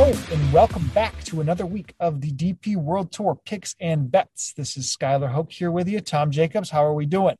[0.00, 4.52] Hello, and welcome back to another week of the DP World Tour picks and bets.
[4.52, 6.00] This is Skylar Hoke here with you.
[6.00, 7.34] Tom Jacobs, how are we doing?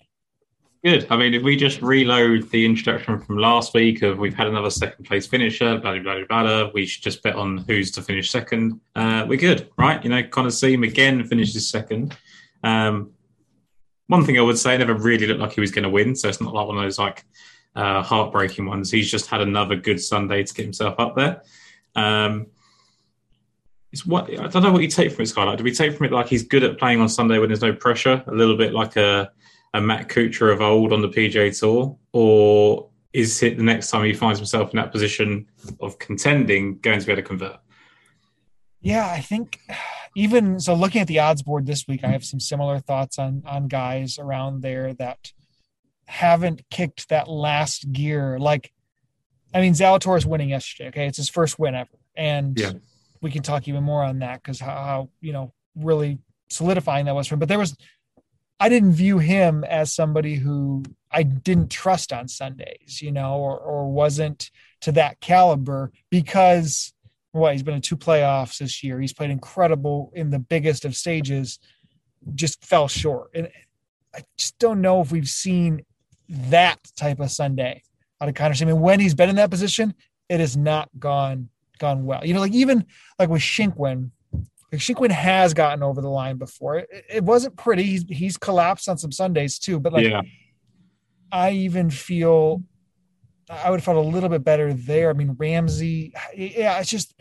[0.85, 1.07] Good.
[1.09, 4.71] I mean, if we just reload the introduction from last week of we've had another
[4.71, 8.29] second place finisher, blah, blah, blah, blah, we should just bet on who's to finish
[8.29, 8.81] second.
[8.97, 10.03] Uh, we're good, right?
[10.03, 12.17] You know, Connor Syme again finishes second.
[12.65, 13.13] Um,
[14.09, 16.17] one thing I would say, never really looked like he was going to win.
[16.17, 17.25] So it's not like one of those like
[17.77, 18.91] uh, heartbreaking ones.
[18.91, 21.43] He's just had another good Sunday to get himself up there.
[21.99, 22.47] Um,
[23.93, 25.57] it's what I don't know what you take from it, Skylar.
[25.57, 27.73] Do we take from it like he's good at playing on Sunday when there's no
[27.73, 29.31] pressure, a little bit like a,
[29.75, 34.05] a Matt Kuchar of old on the PGA Tour, or is it the next time
[34.05, 35.47] he finds himself in that position
[35.81, 37.57] of contending going to be able to convert?
[38.81, 39.59] Yeah, I think
[40.15, 40.75] even so.
[40.75, 44.19] Looking at the odds board this week, I have some similar thoughts on on guys
[44.19, 45.33] around there that
[46.07, 48.39] haven't kicked that last gear.
[48.39, 48.71] Like
[49.55, 50.89] I mean, Zalatoris winning yesterday.
[50.89, 52.73] Okay, it's his first win ever, and yeah.
[53.23, 56.19] we can talk even more on that because how, how, you know really
[56.51, 57.39] solidifying that was for him.
[57.39, 57.77] But there was,
[58.59, 63.57] I didn't view him as somebody who I didn't trust on Sundays, you know, or
[63.59, 64.51] or wasn't
[64.83, 66.93] to that caliber because
[67.33, 69.01] what he's been in two playoffs this year.
[69.01, 71.59] He's played incredible in the biggest of stages,
[72.35, 73.49] just fell short, and
[74.15, 75.83] I just don't know if we've seen
[76.29, 77.83] that type of Sunday
[78.21, 79.95] out of Connor I mean, when he's been in that position,
[80.29, 81.49] it has not gone
[81.79, 82.25] gone well.
[82.25, 82.85] You know, like even
[83.19, 84.11] like with Shinkwin,
[84.73, 86.79] like Shinkwin has gotten over the line before.
[86.79, 87.85] It, it wasn't pretty.
[87.85, 90.23] He's he's collapsed on some Sundays too, but like yeah.
[91.33, 92.63] I even feel
[93.51, 95.11] I would have felt a little bit better there.
[95.11, 97.15] I mean, Ramsay, yeah, it's just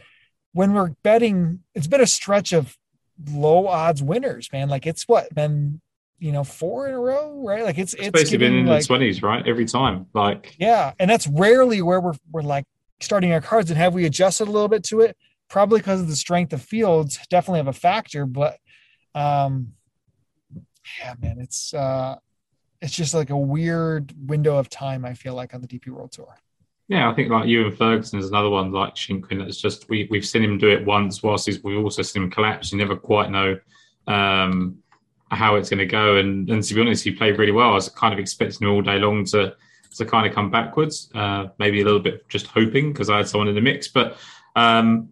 [0.54, 2.76] when we're betting, it's been a stretch of
[3.32, 4.70] low odds winners, man.
[4.70, 5.82] Like it's what been
[6.20, 7.64] you know four in a row, right?
[7.64, 9.46] Like it's it's, it's basically been in like, the twenties, right?
[9.48, 12.66] Every time, like yeah, and that's rarely where we're we're like
[13.00, 13.70] starting our cards.
[13.70, 15.18] And have we adjusted a little bit to it?
[15.50, 18.26] Probably because of the strength of fields, definitely have a factor.
[18.26, 18.58] But
[19.16, 19.74] um,
[21.00, 22.16] yeah, man, it's uh,
[22.82, 25.06] it's just like a weird window of time.
[25.06, 26.36] I feel like on the DP World Tour.
[26.90, 29.46] Yeah, I think like Ewen Ferguson is another one like Shinkwin.
[29.46, 31.24] It's just we we've seen him do it once.
[31.24, 32.72] Whilst he's, we've also seen him collapse.
[32.72, 33.60] You never quite know.
[34.08, 34.84] Um,
[35.32, 36.18] how it's going to go.
[36.18, 37.72] And, and to be honest, he played really well.
[37.72, 39.56] I was kind of expecting him all day long to
[39.98, 41.10] to kind of come backwards.
[41.14, 43.88] Uh, maybe a little bit just hoping because I had someone in the mix.
[43.88, 44.18] But
[44.56, 45.10] um,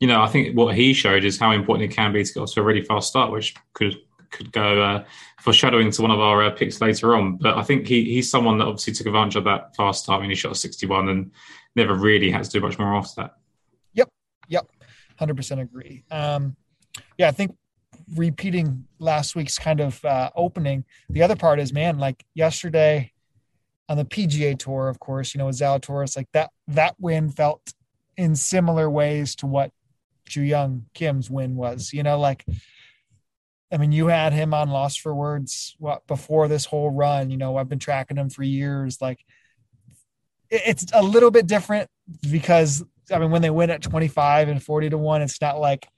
[0.00, 2.40] you know, I think what he showed is how important it can be to get
[2.40, 3.96] off to a really fast start, which could
[4.30, 5.04] could go uh,
[5.40, 7.36] foreshadowing to one of our uh, picks later on.
[7.36, 10.20] But I think he he's someone that obviously took advantage of that fast start.
[10.20, 11.30] when he shot a 61 and
[11.74, 13.36] never really had to do much more after that.
[13.94, 14.08] Yep,
[14.48, 14.68] yep,
[15.18, 16.04] hundred percent agree.
[16.10, 16.56] Um,
[17.18, 17.56] yeah, I think
[18.14, 20.84] repeating last week's kind of uh, opening.
[21.10, 23.12] The other part is, man, like yesterday
[23.88, 27.72] on the PGA Tour, of course, you know, with Zalatoris, like that that win felt
[28.16, 29.70] in similar ways to what
[30.28, 31.92] Joohyung Kim's win was.
[31.92, 32.44] You know, like
[33.72, 37.30] I mean, you had him on Lost for Words what before this whole run.
[37.30, 39.00] You know, I've been tracking him for years.
[39.00, 39.24] Like
[40.50, 41.88] it's a little bit different
[42.30, 45.88] because I mean, when they win at 25 and 40 to 1, it's not like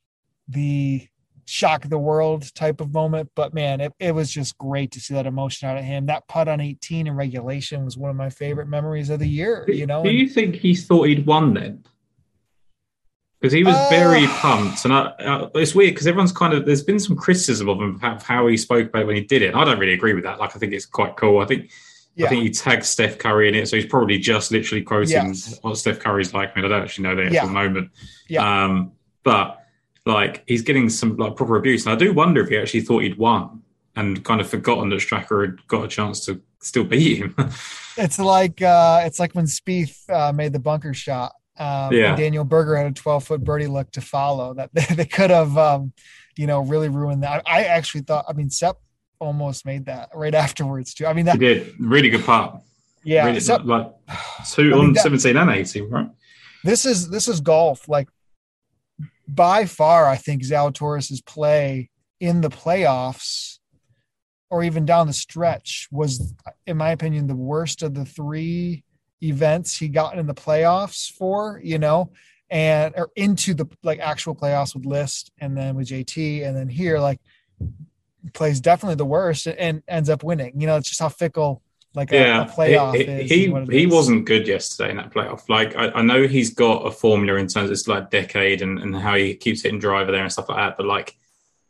[0.49, 1.07] the
[1.49, 3.31] shock the world type of moment.
[3.35, 6.07] But man, it, it was just great to see that emotion out of him.
[6.07, 9.65] That putt on 18 in regulation was one of my favorite memories of the year.
[9.69, 11.85] You know, do you think he thought he'd won then?
[13.41, 16.67] Because he was uh, very pumped, and I, uh, it's weird because everyone's kind of
[16.67, 19.55] there's been some criticism of him of how he spoke about when he did it.
[19.55, 20.41] I don't really agree with that.
[20.41, 21.39] Like I think it's quite cool.
[21.39, 21.71] I think
[22.17, 22.27] yeah.
[22.27, 25.57] I think he tagged Steph Curry in it, so he's probably just literally quoting yes.
[25.63, 26.51] what Steph Curry's like.
[26.51, 27.93] I mean, I don't actually know the at the moment.
[28.29, 28.65] Yeah.
[28.65, 28.93] Um,
[29.23, 29.58] but
[30.09, 33.03] like he's getting some like proper abuse, and I do wonder if he actually thought
[33.03, 33.63] he'd won
[33.95, 37.35] and kind of forgotten that Straka had got a chance to still beat him.
[37.97, 41.33] it's like uh, it's like when Spieth uh, made the bunker shot.
[41.59, 42.15] Um, yeah.
[42.15, 45.59] Daniel Berger had a 12 foot birdie look to follow that they, they could have,
[45.59, 45.93] um,
[46.37, 47.43] you know, really ruined that.
[47.47, 48.77] I, I, actually thought, I mean, Sepp
[49.19, 51.07] almost made that right afterwards too.
[51.07, 52.61] I mean, that he did really good part.
[53.03, 53.27] Yeah.
[53.27, 53.93] Really, like
[54.47, 56.11] two I mean, on that, 17 and 18, right?
[56.63, 57.89] This is, this is golf.
[57.89, 58.09] Like
[59.29, 63.59] by far, I think Zalatoris's play in the playoffs
[64.51, 66.35] or even down the stretch was,
[66.67, 68.83] in my opinion, the worst of the three
[69.23, 72.11] events he got in the playoffs for, you know,
[72.51, 76.69] and or into the like actual playoffs with List and then with JT and then
[76.69, 77.21] here, like
[78.33, 80.59] plays definitely the worst and ends up winning.
[80.59, 81.63] You know, it's just how fickle
[81.99, 85.49] like yeah, a, a playoff he, he, he wasn't good yesterday in that playoff.
[85.49, 88.79] Like I, I, know he's got a formula in terms of it's like decade and,
[88.79, 90.77] and how he keeps hitting driver there and stuff like that.
[90.77, 91.17] But like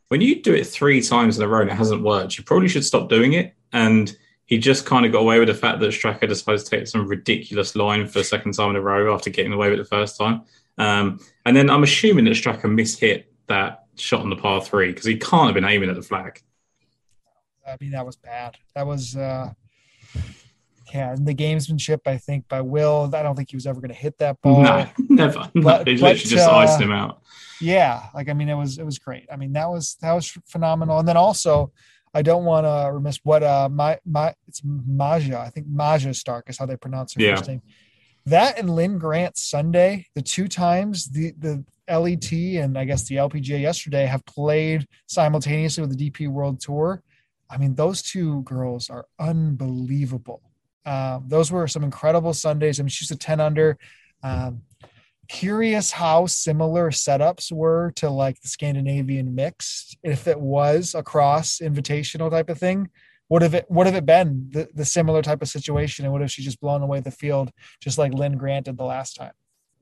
[0.09, 2.67] when you do it three times in a row and it hasn't worked, you probably
[2.67, 3.55] should stop doing it.
[3.73, 4.15] And
[4.45, 7.07] he just kind of got away with the fact that Straka decided to take some
[7.07, 9.89] ridiculous line for the second time in a row after getting away with it the
[9.89, 10.43] first time.
[10.77, 15.05] Um, and then I'm assuming that Straka mishit that shot on the par three because
[15.05, 16.39] he can't have been aiming at the flag.
[17.67, 18.57] I mean, that was bad.
[18.75, 19.53] That was, uh,
[20.93, 23.09] yeah, the gamesmanship, I think, by Will.
[23.13, 24.61] I don't think he was ever going to hit that ball.
[24.63, 25.49] No, never.
[25.53, 27.21] No, But- he but, literally just uh, iced him out.
[27.61, 29.27] Yeah, like I mean, it was it was great.
[29.31, 30.99] I mean, that was that was phenomenal.
[30.99, 31.71] And then also,
[32.13, 35.39] I don't want to remiss what uh my my it's Maja.
[35.39, 37.35] I think Maja Stark is how they pronounce her Yeah.
[37.35, 37.61] first name.
[38.25, 43.15] That and Linn Grant Sunday, the two times the the LET and I guess the
[43.15, 47.03] LPGA yesterday have played simultaneously with the DP World Tour.
[47.49, 50.41] I mean, those two girls are unbelievable.
[50.85, 52.79] Um, those were some incredible Sundays.
[52.79, 53.77] I mean, she's a 10 under.
[54.23, 54.61] Um,
[55.27, 59.95] curious how similar setups were to like the Scandinavian mix.
[60.03, 62.89] If it was a cross invitational type of thing,
[63.29, 66.03] would have it would have it been the, the similar type of situation?
[66.03, 68.83] And would have she just blown away the field just like Linn Grant did the
[68.83, 69.33] last time?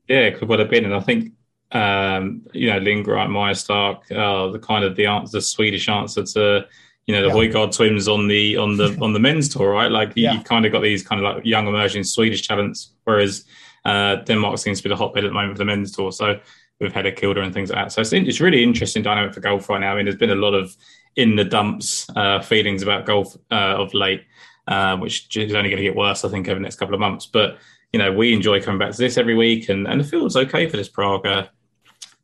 [0.06, 0.84] Yeah, it could have been.
[0.84, 1.32] And I think,
[1.72, 6.24] um, you know, Lindgren, Maja Stark, uh, the kind of the answer, the Swedish answer
[6.24, 6.66] to,
[7.08, 7.34] you know, the Yeah.
[7.50, 9.90] Højgaard twins on the on the on the men's tour, right?
[9.90, 10.34] Like you, Yeah.
[10.34, 13.44] you've kind of got these kind of like young emerging Swedish talents, whereas
[13.84, 16.12] uh, Denmark seems to be the hotbed at the moment for the men's tour.
[16.12, 16.38] So
[16.80, 17.92] with Helligkilde and things like that.
[17.92, 19.92] So it's, it's really interesting dynamic for golf right now.
[19.92, 20.76] I mean, there's been a lot of
[21.16, 24.22] in the dumps uh, feelings about golf uh, of late,
[24.68, 27.00] uh, which is only going to get worse, I think, over the next couple of
[27.00, 27.26] months.
[27.26, 27.56] But
[27.92, 30.68] you know, we enjoy coming back to this every week, and, and the field's okay
[30.68, 31.46] for this Prague, uh,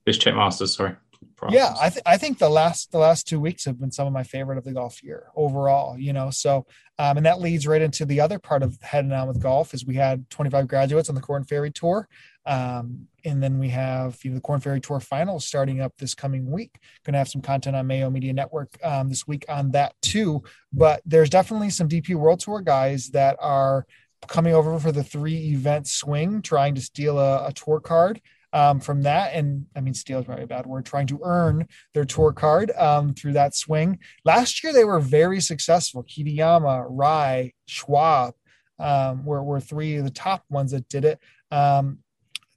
[0.06, 0.76] this Czech Masters.
[0.76, 0.94] Sorry.
[1.36, 4.06] Prague yeah I, th- I think the last the last two weeks have been some
[4.06, 6.66] of my favorite of the golf year overall you know so
[6.98, 9.84] um, and that leads right into the other part of heading on with golf is
[9.84, 12.08] we had 25 graduates on the Korn Ferry tour
[12.46, 16.14] um, and then we have you know the Korn Ferry tour finals starting up this
[16.14, 16.78] coming week.
[17.04, 20.42] Gonna have some content on mayo media network um, this week on that too
[20.72, 23.86] but there's definitely some dp world tour guys that are
[24.26, 28.20] coming over for the three event swing trying to steal a, a tour card
[28.54, 29.34] um, from that.
[29.34, 32.70] And I mean, steal is probably a bad word, trying to earn their tour card
[32.78, 33.98] um, through that swing.
[34.24, 36.04] Last year, they were very successful.
[36.04, 38.34] Kitayama, Rai, Schwab
[38.78, 41.18] um, were, were three of the top ones that did it.
[41.50, 41.98] Um,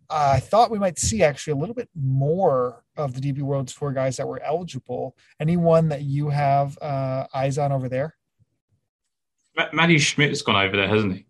[0.09, 3.91] I thought we might see actually a little bit more of the DP World Tour
[3.91, 5.17] guys that were eligible.
[5.39, 8.15] Anyone that you have uh, eyes on over there?
[9.57, 11.25] Ma- Matti Schmid's gone over there, hasn't he?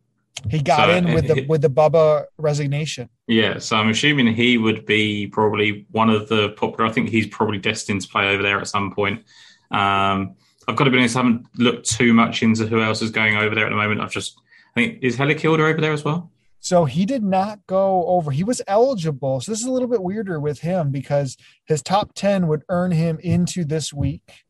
[0.49, 3.09] He got So, in with the it- with the Bubba resignation.
[3.27, 6.89] Yeah, so I'm assuming he would be probably one of the popular.
[6.89, 9.23] I think he's probably destined to play over there at some point.
[9.71, 10.35] Um,
[10.67, 13.35] I've got to be honest, I haven't looked too much into who else is going
[13.35, 14.01] over there at the moment.
[14.01, 14.37] I've just,
[14.75, 16.31] I think, is Helligkilde over there as well?
[16.59, 18.31] So he did not go over.
[18.31, 19.39] He was eligible.
[19.39, 22.91] So this is a little bit weirder with him because his top 10 would earn
[22.91, 24.43] him into this week.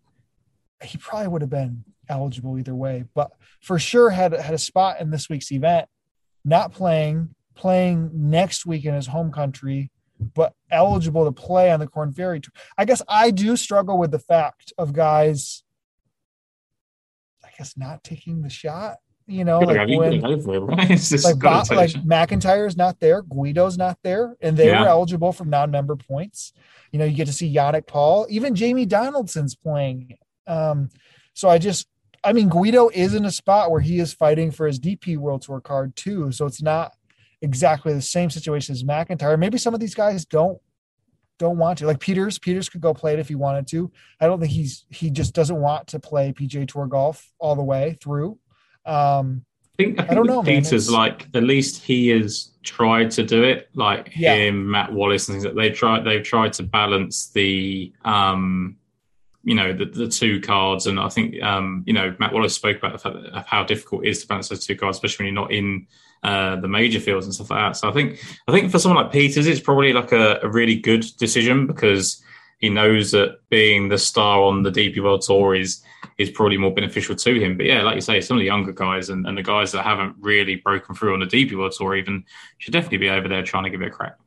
[0.84, 3.32] He probably would have been eligible either way, but
[3.62, 5.88] for sure had had a spot in this week's event,
[6.46, 11.88] not playing, playing next week in his home country, but eligible to play on the
[11.88, 12.52] Korn Ferry Tour.
[12.78, 15.64] I guess I do struggle with the fact of guys
[17.44, 20.92] I guess not taking the shot, you know, like you when got over it, right?
[20.92, 21.92] It's just like Bob, like.
[21.92, 24.82] McIntyre's not there, Guido's not there, and they Yeah.
[24.82, 26.54] were eligible for non-member points.
[26.92, 30.18] You know, you get to see Yannick Paul, even Jamie Donaldson's playing.
[30.48, 30.90] Um,
[31.34, 31.88] so I just,
[32.24, 35.44] I mean, Guido is in a spot where he is fighting for his DP World
[35.44, 36.94] Tour card too, so it's not
[37.42, 39.38] exactly the same situation as McIntyre.
[39.38, 40.60] Maybe some of these guys don't
[41.40, 41.86] don't want to.
[41.86, 43.92] Like Pieters, Pieters could go play it if he wanted to.
[44.20, 47.64] I don't think he's he just doesn't want to play PJ Tour golf all the
[47.64, 48.40] way through.
[48.86, 49.46] Um,
[49.80, 50.42] I think, I, think don't know.
[50.42, 53.70] Pieters, like at least he has tried to do it.
[53.76, 54.34] Like Yeah.
[54.34, 56.04] him, Matt Wallace, and things that they've tried.
[56.04, 58.78] They've tried to balance the, um,
[59.48, 60.88] you know, the, the two cards.
[60.88, 63.02] And I think, um, you know, Matt Wallace spoke about
[63.48, 65.88] how difficult it is to balance those two cards, especially when you're not in
[66.22, 67.78] uh, the major fields and stuff like that.
[67.78, 70.76] So I think, I think for someone like Pieters, it's probably like a, a really
[70.76, 72.22] good decision because
[72.60, 75.82] he knows that being the star on the DP World Tour is
[76.18, 77.56] is probably more beneficial to him.
[77.56, 79.84] But yeah, like you say, some of the younger guys and, and the guys that
[79.84, 82.26] haven't really broken through on the DP World Tour even
[82.58, 84.18] should definitely be over there trying to give it a crack.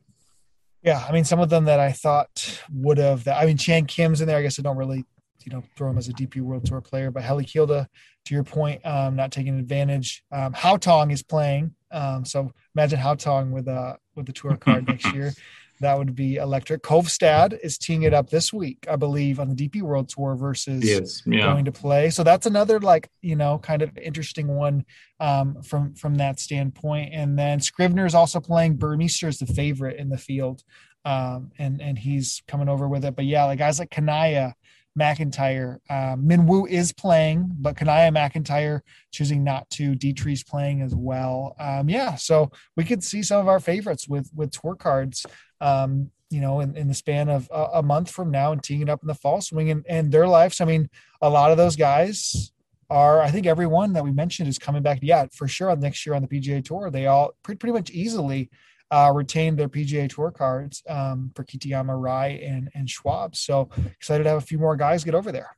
[0.83, 3.27] Yeah, I mean, some of them that I thought would have.
[3.27, 4.37] I mean, Chan Kim's in there.
[4.37, 5.05] I guess I don't really,
[5.45, 7.11] you know, throw him as a DP World Tour player.
[7.11, 7.87] But Helligkilde,
[8.25, 10.23] to your point, um, not taking advantage.
[10.31, 11.75] Um, Haotong is playing.
[11.91, 15.33] Um, so imagine Haotong with a with the tour card next year.
[15.81, 16.83] That would be electric.
[16.83, 20.83] Kovstad is teeing it up this week, I believe, on the DP World Tour versus
[20.85, 21.51] Yes, yeah.
[21.51, 22.11] going to play.
[22.11, 24.85] So that's another like you know kind of interesting one
[25.19, 27.13] um, from from that standpoint.
[27.13, 28.75] And then Scrivener is also playing.
[28.75, 30.61] Burmeister is the favorite in the field,
[31.03, 33.15] um, and and he's coming over with it.
[33.15, 34.53] But yeah, like guys like Kanaya,
[34.99, 38.81] McIntyre, um, Minwoo is playing, but Kanaya McIntyre
[39.11, 39.95] choosing not to.
[39.95, 41.55] Dietrich's playing as well.
[41.59, 45.25] Um, yeah, so we could see some of our favorites with with tour cards
[45.61, 48.81] um, you know, in, in the span of a, a, month from now and teeing
[48.81, 50.61] it up in the fall swing and, and their lives.
[50.61, 50.89] I mean,
[51.21, 52.51] a lot of those guys
[52.89, 54.99] are, I think everyone that we mentioned is coming back.
[55.01, 55.75] Yeah, for sure.
[55.75, 58.49] Next year on the PGA Tour, they all pretty, pretty much easily
[58.91, 63.35] uh, retained their PGA Tour cards um, for Kitayama, Rai, and and Schwab.
[63.35, 65.55] So excited to have a few more guys get over there.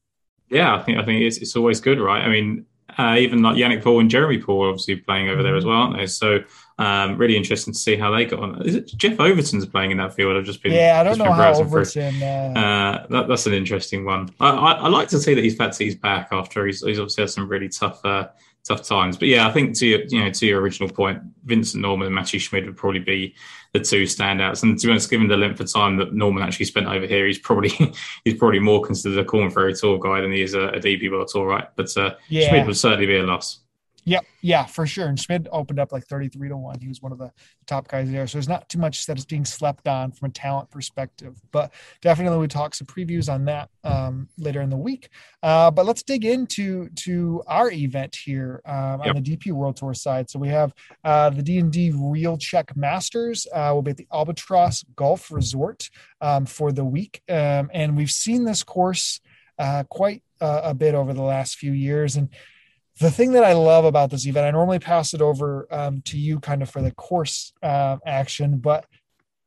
[0.50, 2.22] Yeah, I think I think it's it's always good, right?
[2.22, 2.66] I mean,
[2.98, 5.98] uh, even like Yannick Paul and Jeremy Paul obviously playing over there as well, aren't
[5.98, 6.06] they?
[6.06, 6.40] So
[6.78, 8.62] um, really interesting to see how they got on.
[8.64, 10.36] Is it Jeff Overton's playing in that field?
[10.36, 12.22] I've just been yeah, I don't know how Overton.
[12.22, 12.54] Uh...
[12.56, 14.30] Uh, that, that's an interesting one.
[14.40, 15.76] I, I, I, like to see that he's back.
[15.76, 18.28] He's back after he's, he's obviously had some really tough uh,
[18.64, 19.18] tough times.
[19.18, 22.16] But yeah, I think to your, you know to your original point, Vincent Norrman and
[22.16, 23.36] Matti Schmid would probably be
[23.74, 24.64] the two standouts.
[24.64, 27.28] And to be honest, given the length of time that Norrman actually spent over here,
[27.28, 27.70] he's probably
[28.26, 31.12] he's probably more considered a Korn Ferry Tour guy than he is a, a DP
[31.12, 31.68] World Tour, right?
[31.76, 32.50] But uh, yeah.
[32.50, 33.60] Schmid would certainly be a loss.
[34.06, 34.26] Yep.
[34.42, 35.08] Yeah, for sure.
[35.08, 36.80] And Schmid opened up like 33 to 1.
[36.82, 37.32] He was one of the
[37.66, 38.28] top guys there.
[38.28, 41.40] So there's not too much that is being slept on from a talent perspective.
[41.52, 45.10] But definitely we talk some previews on that um, later in the week.
[45.42, 49.16] Uh, but let's dig into to our event here um, yep.
[49.16, 50.30] on the DP World Tour side.
[50.30, 50.74] So we have
[51.06, 53.48] uh, the D&D Real Czech Masters.
[53.54, 57.22] Uh, will be at the Albatross Golf Resort um, for the week.
[57.30, 59.22] Um, and we've seen this course
[59.58, 62.18] uh, quite uh, a bit over the last few years.
[62.18, 62.30] And
[63.00, 66.18] the thing that I love about this event, I normally pass it over um, to
[66.18, 68.86] you kind of for the course uh, action, but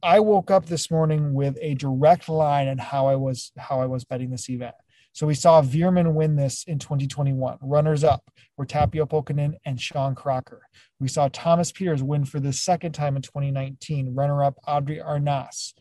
[0.02, 3.86] I woke up this morning with a direct line on how I was how I
[3.86, 4.74] was betting this event.
[5.12, 7.58] So we saw Veerman win this in 2021.
[7.62, 10.68] Runners up were Tapio Pulkkanen and Sean Crocker.
[11.00, 14.14] We saw Thomas Pieters win for the second time in 2019.
[14.14, 15.72] Runner up Adri Arnaus.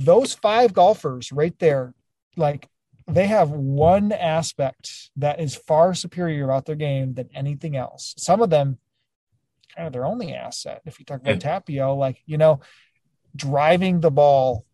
[0.00, 1.94] Those five golfers right there,
[2.36, 2.68] like
[3.06, 8.14] they have one aspect that is far superior about their game than anything else.
[8.16, 8.78] Some of them,
[9.74, 10.82] kind of their only asset.
[10.86, 11.60] If you talk about yeah.
[11.60, 12.60] Tapio, like you know,
[13.36, 14.64] driving the ball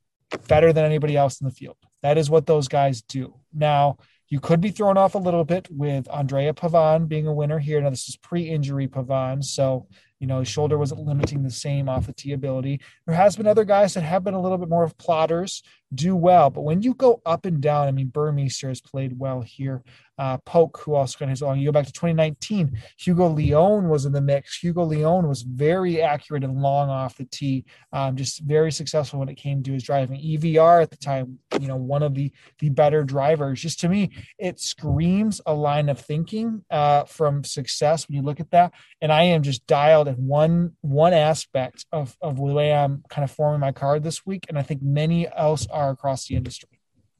[0.46, 1.76] better than anybody else in the field.
[2.02, 3.34] That is what those guys do.
[3.52, 7.58] Now, you could be thrown off a little bit with Andrea Pavan being a winner
[7.58, 7.80] here.
[7.80, 9.88] Now, this is pre-injury Pavan, so
[10.20, 12.80] you know, his shoulder wasn't limiting the same off the tee ability.
[13.06, 15.62] There has been other guys that have been a little bit more of plotters,
[15.94, 16.50] do well.
[16.50, 19.82] But when you go up and down, I mean, Burmeister has played well here.
[20.18, 21.58] Uh, Poke, who also got his own.
[21.58, 24.58] You go back to 2019, Hugo Leone was in the mix.
[24.58, 29.30] Hugo Leone was very accurate and long off the tee, um, just very successful when
[29.30, 30.20] it came to his driving.
[30.20, 33.62] EVR at the time, you know, one of the the better drivers.
[33.62, 38.40] Just to me, it screams a line of thinking uh, from success when you look
[38.40, 38.74] at that.
[39.00, 43.24] And I am just dialed at one one aspect of of the way I'm kind
[43.24, 46.68] of forming my card this week, and I think many else are across the industry.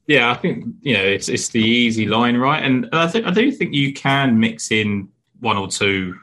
[0.07, 2.63] Yeah, I think you know it's it's the easy line, right?
[2.63, 6.15] And I think I do think you can mix in one or two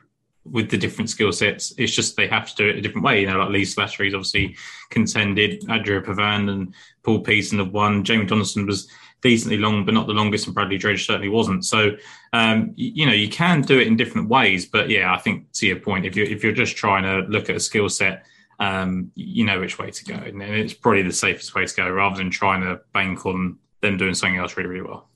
[0.44, 1.72] with the different skill sets.
[1.78, 3.20] It's just they have to do it a different way.
[3.20, 4.56] You know, like Lee Slattery's obviously
[4.90, 8.04] contended, Andrea Pavan and Paul Peterson have won.
[8.04, 8.88] Jamie Donaldson was
[9.20, 11.64] decently long, but not the longest, and Bradley Dredge certainly wasn't.
[11.64, 11.92] So,
[12.32, 14.66] um, you, you, know, you can do it in different ways.
[14.66, 17.50] But yeah, I think to your point, if you if you're just trying to look
[17.50, 18.24] at a skill set
[18.58, 21.88] um, you know which way to go, and it's probably the safest way to go
[21.90, 25.08] rather than trying to bank on them doing something else really, really well.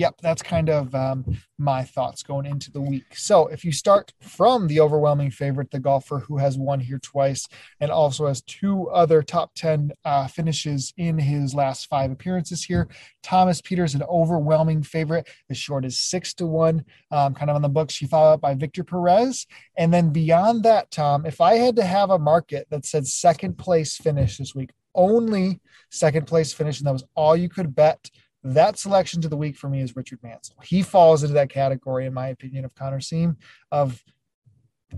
[0.00, 1.26] Yep, that's kind of um,
[1.58, 3.04] my thoughts going into the week.
[3.12, 7.46] So, if you start from the overwhelming favorite, the golfer who has won here twice
[7.80, 12.88] and also has two other top 10 uh, finishes in his last five appearances here,
[13.22, 17.60] Thomas Pieters, an overwhelming favorite, as short as six to one, um, kind of on
[17.60, 17.92] the books.
[17.92, 19.46] She followed up by Victor Perez.
[19.76, 23.58] And then beyond that, Tom, if I had to have a market that said second
[23.58, 28.10] place finish this week, only second place finish, and that was all you could bet
[28.42, 30.56] that selection to the week for me is Richard Mansell.
[30.62, 33.36] He falls into that category, in my opinion, of Connor Syme
[33.70, 34.02] of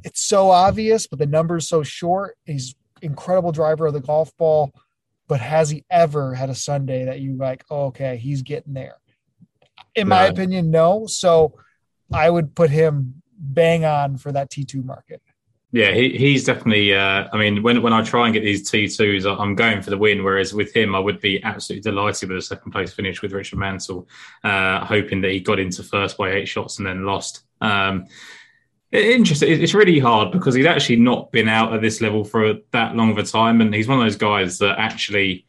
[0.04, 2.36] it's so obvious, but the number's so short.
[2.44, 4.72] He's incredible driver of the golf ball,
[5.28, 8.96] but has he ever had a Sunday that you like, oh, okay, he's getting there?
[9.94, 11.06] In my opinion, no.
[11.06, 11.58] So
[12.12, 15.20] I would put him bang on for that T2 market.
[15.74, 16.94] Yeah, he, he's definitely.
[16.94, 19.88] Uh, I mean, when when I try and get these T twos, I'm going for
[19.88, 20.22] the win.
[20.22, 23.58] Whereas with him, I would be absolutely delighted with a second place finish with Richard
[23.58, 24.06] Mansell,
[24.44, 27.44] uh, hoping that he got into first by eight shots and then lost.
[27.62, 28.06] Um,
[28.92, 29.62] interesting.
[29.62, 33.10] It's really hard because he's actually not been out at this level for that long
[33.10, 35.46] of a time, and he's one of those guys that actually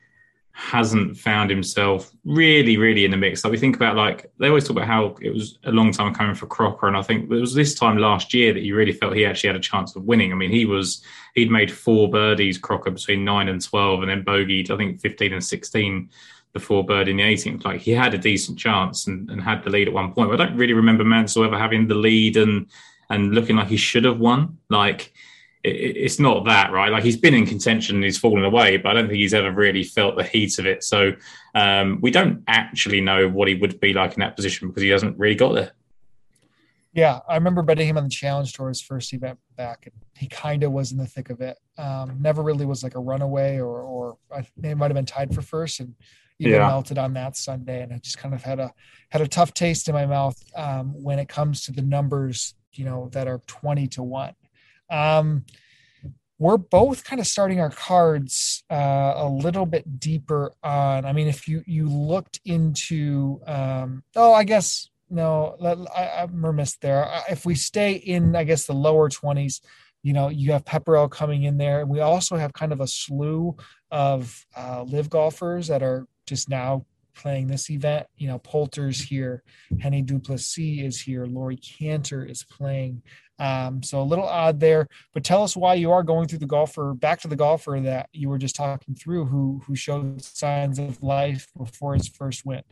[0.54, 3.44] hasn't found himself really, really in the mix.
[3.44, 6.14] Like we think about, like they always talk about how it was a long time
[6.14, 8.92] coming for Crocker, and I think it was this time last year that you really
[8.92, 10.32] felt he actually had a chance of winning.
[10.32, 14.24] I mean, he was he'd made four birdies Crocker between nine and twelve, and then
[14.24, 16.10] bogeyed I think fifteen and sixteen
[16.54, 17.66] before bird in the 18th.
[17.66, 20.30] Like he had a decent chance and, and had the lead at one point.
[20.30, 22.68] But I don't really remember Mansell ever having the lead and
[23.10, 24.60] and looking like he should have won.
[24.70, 25.14] Like
[25.64, 26.92] it's not that right.
[26.92, 29.52] Like he's been in contention and he's fallen away, but I don't think he's ever
[29.52, 30.84] really felt the heat of it.
[30.84, 31.14] So
[31.56, 34.90] um, we don't actually know what he would be like in that position because he
[34.90, 35.72] hasn't really got there.
[36.92, 40.28] Yeah, I remember betting him on the Challenge Tour his first event back, and he
[40.28, 41.58] kind of was in the thick of it.
[41.78, 45.42] Um, never really was like a runaway, or or it might have been tied for
[45.42, 45.96] first, and
[46.38, 46.68] even yeah.
[46.68, 47.82] melted on that Sunday.
[47.82, 48.72] And I just kind of had a
[49.10, 52.86] had a tough taste in my mouth um, when it comes to the numbers, you
[52.86, 54.36] know, that are twenty to one.
[54.94, 55.46] Um,
[56.40, 61.06] we're both kind of starting our cards uh, a little bit deeper on.
[61.06, 65.56] I mean, if you you looked into, um, oh, I guess no,
[65.96, 67.08] I, I'm remiss there.
[67.30, 69.62] If we stay in, I guess the lower twenties,
[70.02, 72.88] you know, you have Pepperell coming in there, and we also have kind of a
[72.88, 73.56] slew
[73.92, 76.86] of uh, LIV golfers that are just now
[77.16, 78.08] playing this event.
[78.18, 79.44] You know, Poulter's here,
[79.80, 83.02] Hennie du Plessis is here, Laurie Canter is playing.
[83.40, 86.46] Um, so a little odd there, but tell us why you are going through the
[86.46, 90.80] golfer back to the golfer that you were just talking through, who who showed signs
[90.80, 92.64] of life before his first win.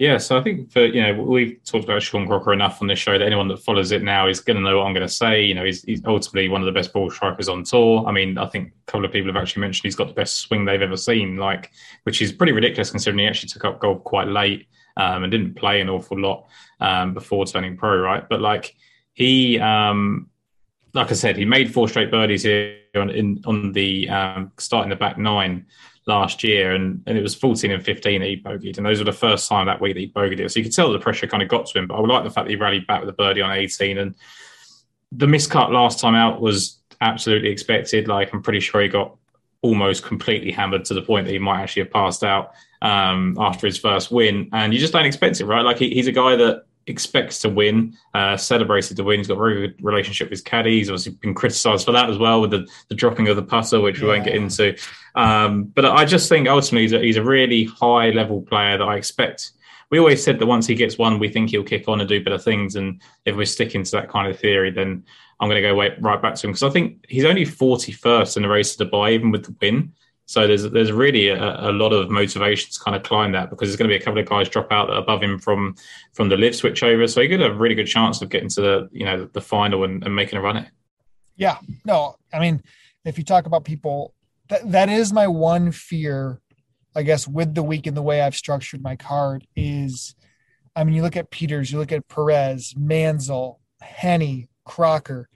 [0.00, 2.98] Yeah, so I think for you know we've talked about Sean Crocker enough on this
[2.98, 5.12] show that anyone that follows it now is going to know what I'm going to
[5.12, 5.42] say.
[5.44, 8.06] You know, he's, he's, ultimately one of the best ball strikers on tour.
[8.06, 10.36] I mean, I think a couple of people have actually mentioned he's got the best
[10.36, 11.70] swing they've ever seen, like
[12.04, 15.54] which is pretty ridiculous considering he actually took up golf quite late um, and didn't
[15.54, 16.46] play an awful lot
[16.80, 18.26] um, before turning pro, right?
[18.26, 18.74] But like
[19.20, 20.30] he, um,
[20.94, 24.88] like I said, he made four straight birdies here on in, on the um, starting
[24.88, 25.66] the back nine
[26.06, 29.04] last year, and, and it was 14 and 15 that he bogeyed, and those were
[29.04, 30.50] the first time that week that he bogeyed it.
[30.50, 31.86] So you could tell the pressure kind of got to him.
[31.86, 33.98] But I would like the fact that he rallied back with a birdie on 18,
[33.98, 34.14] and
[35.12, 38.08] the miscut last time out was absolutely expected.
[38.08, 39.16] Like I'm pretty sure he got
[39.60, 43.66] almost completely hammered to the point that he might actually have passed out um, after
[43.66, 45.60] his first win, and you just don't expect it, right?
[45.60, 49.18] Like he, he's a guy that expects to win, uh, celebrated to win.
[49.18, 50.78] He's got a very good relationship with his caddy.
[50.78, 53.80] He's obviously been criticised for that as well with the, the dropping of the putter,
[53.80, 54.76] which we won't get into.
[55.14, 58.84] Um, but I just think ultimately he's a, he's a really high level player that
[58.84, 59.52] I expect.
[59.90, 62.22] We always said that once he gets one, we think he'll kick on and do
[62.22, 62.76] better things.
[62.76, 65.04] And if we're sticking to that kind of theory, then
[65.40, 68.42] I'm going to go right back to him because I think he's only 41st in
[68.42, 69.92] the race to Dubai, even with the win.
[70.30, 73.68] So there's there's really a, a, lot of motivation to kind of climb that because
[73.68, 75.74] there's going to be a couple of guys drop out above him from
[76.12, 77.08] from the LIV switch over.
[77.08, 79.40] So he could have a really good chance of getting to the you know the
[79.40, 80.68] final and, and making a run it.
[81.34, 82.62] Yeah, no, I mean,
[83.04, 84.14] if you talk about people,
[84.50, 86.40] that that is my one fear,
[86.94, 90.14] I guess, with the week and the way I've structured my card is,
[90.76, 95.28] I mean, you look at Pieters, you look at Perez, Mansell, Hennie, Crocker,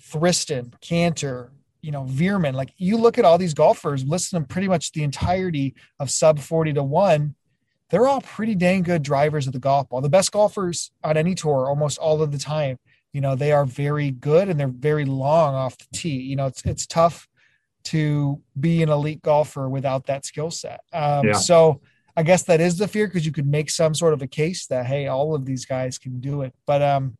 [0.00, 4.68] Thriston, Canter, you know, Veerman, like you look at all these golfers, listen to pretty
[4.68, 7.34] much the entirety of sub 40 to one,
[7.90, 10.00] they're all pretty dang good drivers of the golf ball.
[10.00, 12.78] The best golfers on any tour almost all of the time.
[13.12, 16.20] You know, they are very good and they're very long off the tee.
[16.20, 17.26] You know, it's it's tough
[17.84, 20.80] to be an elite golfer without that skill set.
[20.92, 21.32] Um, yeah.
[21.32, 21.80] So
[22.14, 24.66] I guess that is the fear because you could make some sort of a case
[24.66, 26.52] that hey, all of these guys can do it.
[26.66, 27.16] But um,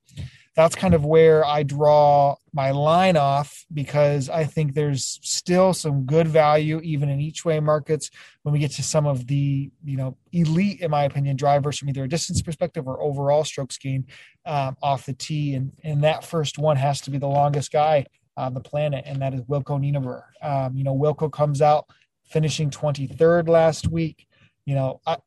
[0.56, 6.04] that's kind of where I draw my line off because I think there's still some
[6.04, 8.10] good value even in each way markets
[8.42, 11.88] when we get to some of the you know elite in my opinion drivers from
[11.88, 14.06] either a distance perspective or overall strokes gain
[14.46, 18.04] um, off the tee and and that first one has to be the longest guy
[18.36, 20.22] on the planet and that is Wilco Nienaber.
[20.42, 21.86] Um, you know Wilco comes out
[22.24, 24.26] finishing 23rd last week.
[24.64, 25.18] You know I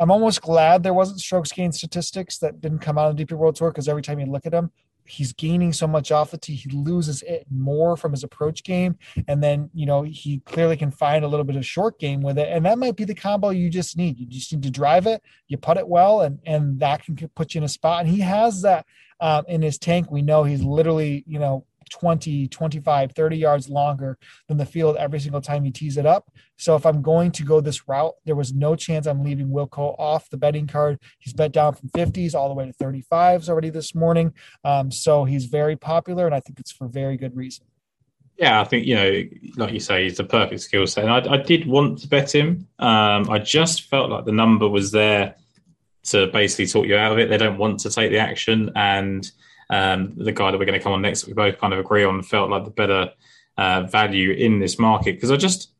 [0.00, 3.32] I'm almost glad there wasn't strokes gain statistics that didn't come out of the DP
[3.36, 4.70] World Tour because every time you look at him,
[5.06, 8.96] he's gaining so much off the tee, he loses it more from his approach game.
[9.28, 12.38] And then, you know, he clearly can find a little bit of short game with
[12.38, 12.48] it.
[12.48, 14.18] And that might be the combo you just need.
[14.18, 17.54] You just need to drive it, you put it well, and and that can put
[17.54, 18.00] you in a spot.
[18.00, 18.86] And he has that
[19.20, 20.10] um, in his tank.
[20.10, 24.18] We know he's literally, you know, 20, 25, 30 yards longer
[24.48, 26.30] than the field every single time you tease it up.
[26.56, 29.98] So if I'm going to go this route, there was no chance I'm leaving Wilco
[29.98, 30.98] off the betting card.
[31.18, 34.32] He's bet down from 50s all the way to 35s already this morning.
[34.64, 37.66] Um, so he's very popular, and I think it's for very good reason.
[38.36, 39.22] Yeah, I think you know,
[39.56, 41.04] like you say, he's the perfect skill set.
[41.04, 42.66] And I, I did want to bet him.
[42.80, 45.36] Um, I just felt like the number was there
[46.04, 47.28] to basically talk you out of it.
[47.28, 49.30] They don't want to take the action, and
[49.70, 52.04] um, the guy that we're going to come on next, we both kind of agree
[52.04, 53.10] on, felt like the better
[53.56, 55.70] uh, value in this market because I just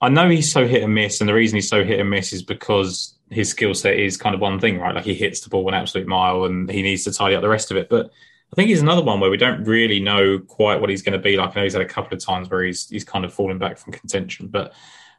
[0.00, 2.32] I know he's so hit and miss, and the reason he's so hit and miss
[2.32, 4.94] is because his skill set is kind of one thing, right?
[4.94, 7.48] Like he hits the ball an absolute mile, and he needs to tidy up the
[7.48, 7.88] rest of it.
[7.90, 8.06] But
[8.52, 11.18] I think he's another one where we don't really know quite what he's going to
[11.18, 11.50] be like.
[11.50, 13.76] I know he's had a couple of times where he's he's kind of fallen back
[13.76, 14.72] from contention, but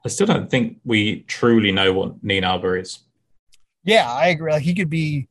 [0.04, 3.00] I still don't think we truly know what Nienaber is.
[3.84, 4.52] Yeah, I agree.
[4.52, 5.28] Like he could be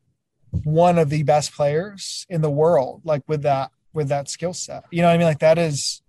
[0.64, 4.84] one of the best players in the world, like with that with that skill set.
[4.90, 5.26] You know what I mean?
[5.26, 6.02] Like that is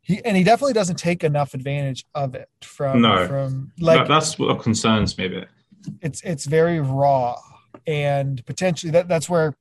[0.00, 3.26] he and he definitely doesn't take enough advantage of it from No.
[3.26, 5.48] from like That- that's what concerns me a bit.
[6.00, 7.36] it's it's very raw
[7.86, 9.54] and potentially that that's where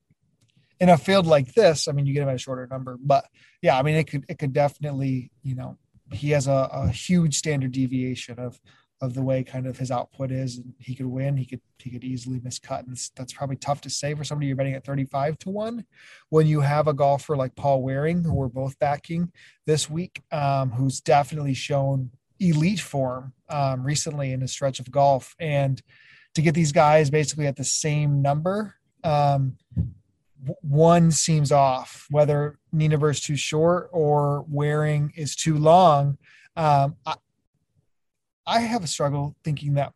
[0.80, 3.26] in a field like this i mean you get him at a shorter number but
[3.62, 5.78] yeah i mean it could it could definitely you know
[6.12, 8.60] he has a, a huge standard deviation of
[9.02, 11.90] of the way kind of his output is and he could win he could he
[11.90, 15.38] could easily miscut and that's- probably tough to say for somebody you're betting at 35
[15.40, 15.84] to 1
[16.30, 19.32] when you have a golfer like paul waring who we're both backing
[19.66, 22.12] this week um, who's definitely shown
[22.42, 25.36] elite form um, recently in a stretch of golf.
[25.40, 25.82] And
[26.34, 29.58] to get these guys basically at the same number um,
[30.62, 36.18] one seems off whether Nienaber's too short or Waring is too long.
[36.56, 37.16] Um, I,
[38.46, 39.94] I have a struggle thinking that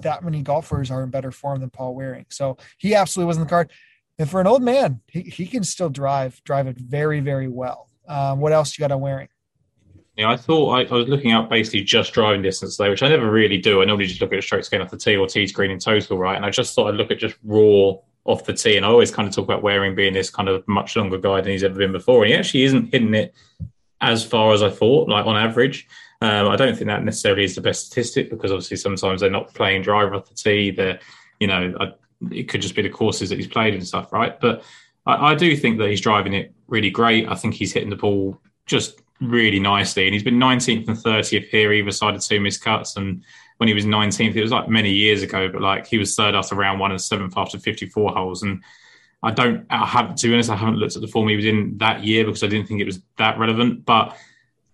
[0.00, 3.50] that many golfers are in better form than Paul Waring so he absolutely wasn't the
[3.50, 3.70] card
[4.18, 7.88] and for an old man he, he can still drive drive it very very well
[8.08, 9.28] um, what else you got on Waring
[10.16, 13.08] Yeah, I thought I, I was looking up basically just driving distance there, which I
[13.08, 13.80] never really do.
[13.80, 16.18] I normally just look at strokes gain off the tee or tee screen in total,
[16.18, 16.36] right?
[16.36, 18.76] And I just thought I'd look at just raw off the tee.
[18.76, 21.40] And I always kind of talk about Waring being this kind of much longer guy
[21.40, 22.24] than he's ever been before.
[22.24, 23.34] And he actually isn't hitting it
[24.00, 25.88] as far as I thought, like on average.
[26.22, 29.54] Um, I don't think that necessarily is the best statistic because obviously sometimes they're not
[29.54, 30.70] playing driver off the tee.
[30.70, 31.00] They're,
[31.38, 31.92] you know, I,
[32.30, 34.38] it could just be the courses that he's played and stuff, right?
[34.38, 34.62] But
[35.06, 37.28] I, I do think that he's driving it really great.
[37.28, 40.06] I think he's hitting the ball just really nicely.
[40.06, 42.96] And he's been 19th and 30th here, either side of two missed cuts.
[42.96, 43.22] And
[43.56, 46.34] when he was 19th, it was like many years ago, but like he was third
[46.34, 48.42] after round one and seventh after 54 holes.
[48.42, 48.62] And
[49.22, 51.44] I don't, I have to be honest, I haven't looked at the form he was
[51.46, 53.84] in that year because I didn't think it was that relevant.
[53.84, 54.16] But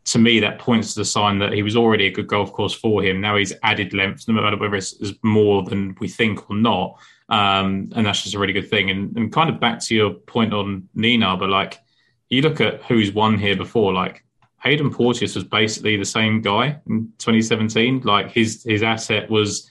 [0.06, 2.74] to me, that points to the sign that he was already a good golf course
[2.74, 3.20] for him.
[3.20, 6.98] Now he's added length, no matter whether it's, it's more than we think or not.
[7.28, 8.90] Um, and that's just a really good thing.
[8.90, 11.80] And, and kind of back to your point on Nienaber like
[12.28, 14.24] you look at who's won here before, like
[14.62, 18.02] Hayden Porteous was basically the same guy in 2017.
[18.02, 19.68] Like his his asset was,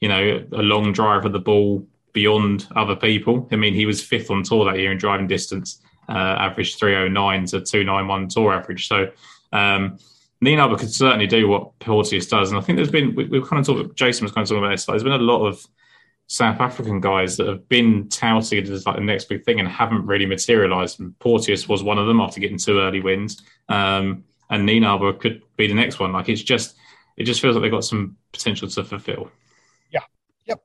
[0.00, 3.48] you know, a long drive of the ball beyond other people.
[3.52, 7.44] I mean, he was fifth on tour that year in driving distance, uh, average 309
[7.46, 8.88] to 291 tour average.
[8.88, 9.10] So
[9.52, 9.98] um,
[10.44, 13.60] Nienaber could certainly do what Porteous does, and I think there's been we, we've kind
[13.60, 13.96] of talked.
[13.96, 14.86] Jason was kind of talking about this.
[14.86, 15.64] Like, there's been a lot of
[16.30, 20.04] South African guys that have been touted as like the next big thing and haven't
[20.04, 21.00] really materialised.
[21.00, 23.42] And Porteous was one of them after getting two early wins.
[23.70, 26.12] Um, and Nienaber could be the next one.
[26.12, 26.76] Like it's just,
[27.16, 29.30] it just feels like they've got some potential to fulfil.
[29.90, 30.00] Yeah.
[30.44, 30.62] Yep.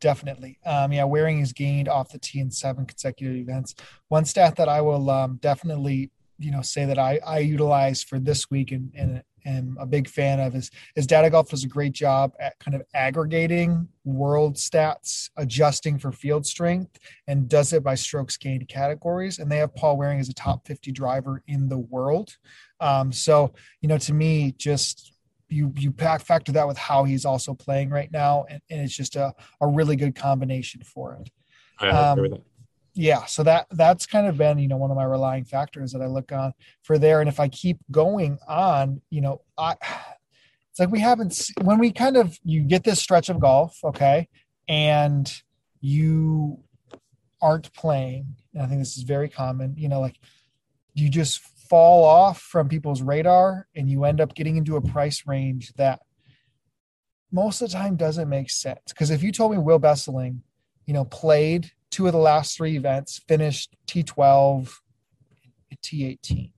[0.00, 0.60] Definitely.
[0.64, 3.74] Um, yeah, Waring has gained off the tee in seven consecutive events.
[4.06, 8.18] One stat that I will um, definitely, you know, say that I, I utilize for
[8.18, 11.68] this week and, and am a big fan of is is Data Golf does a
[11.68, 17.82] great job at kind of aggregating world stats, adjusting for field strength, and does it
[17.82, 19.38] by strokes gained categories.
[19.38, 22.36] And they have Paul Waring as a top 50 driver in the world.
[22.80, 25.12] Um, so, you know, to me, just
[25.48, 28.96] you you pack, factor that with how he's also playing right now, and, and it's
[28.96, 31.30] just a, a really good combination for it.
[31.78, 32.46] I Um, agree with that.
[32.94, 36.02] Yeah, so that that's kind of been you know one of my relying factors that
[36.02, 36.52] I look on
[36.82, 39.76] for there, and if I keep going on, you know, I
[40.70, 44.28] it's like we haven't when we kind of you get this stretch of golf, okay,
[44.68, 45.32] and
[45.80, 46.58] you
[47.40, 48.36] aren't playing.
[48.54, 49.74] And I think this is very common.
[49.76, 50.18] You know, like
[50.94, 55.24] you just fall off from people's radar and you end up getting into a price
[55.26, 56.00] range that
[57.30, 58.80] most of the time doesn't make sense.
[58.88, 60.40] Because if you told me Will Besseling,
[60.86, 64.72] you know, played two of the last three events, finished T12,
[65.82, 66.52] T18,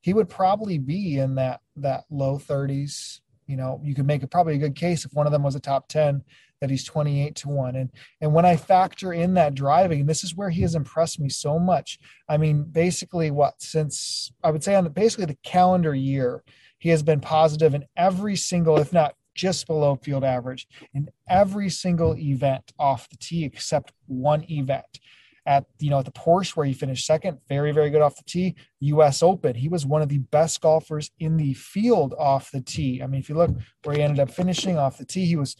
[0.00, 3.20] he would probably be in that that low 30s.
[3.46, 5.54] You know, you could make a probably a good case if one of them was
[5.54, 6.22] a top 10
[6.60, 7.90] that he's 28 to 1 and
[8.22, 11.58] and when i factor in that driving this is where he has impressed me so
[11.58, 11.98] much
[12.30, 16.42] i mean basically what since i would say on the, basically the calendar year
[16.78, 21.68] he has been positive in every single if not just below field average in every
[21.68, 24.98] single event off the tee except one event
[25.46, 28.24] at you know at the Porsche where he finished second, very very good off the
[28.24, 28.56] tee.
[28.80, 29.22] U.S.
[29.22, 33.00] Open, he was one of the best golfers in the field off the tee.
[33.02, 33.52] I mean, if you look
[33.84, 35.56] where he ended up finishing off the tee, he was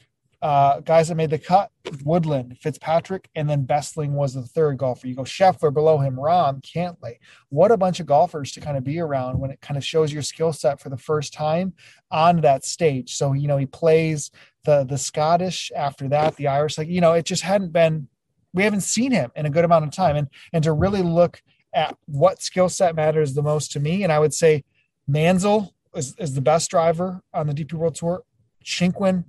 [0.47, 1.73] uh, guys that made the cut:
[2.05, 5.09] Woodland, Fitzpatrick, and then Besseling was the third golfer.
[5.09, 7.17] You go Scheffler below him, Rahm, Cantlay.
[7.49, 10.13] What a bunch of golfers to kind of be around when it kind of shows
[10.13, 11.73] your skill set for the first time
[12.13, 13.17] on that stage.
[13.17, 14.31] So you know he plays
[14.65, 16.79] the the Scottish after that, the Irish.
[16.79, 18.07] Like you know, it just hadn't been
[18.55, 21.43] we haven't seen him in a good amount of time and and to really look
[21.75, 24.65] at what skill set matters the most to me and i would say
[25.07, 28.23] Mansell is, is the best driver on the dp world tour
[28.65, 29.25] Shinkwin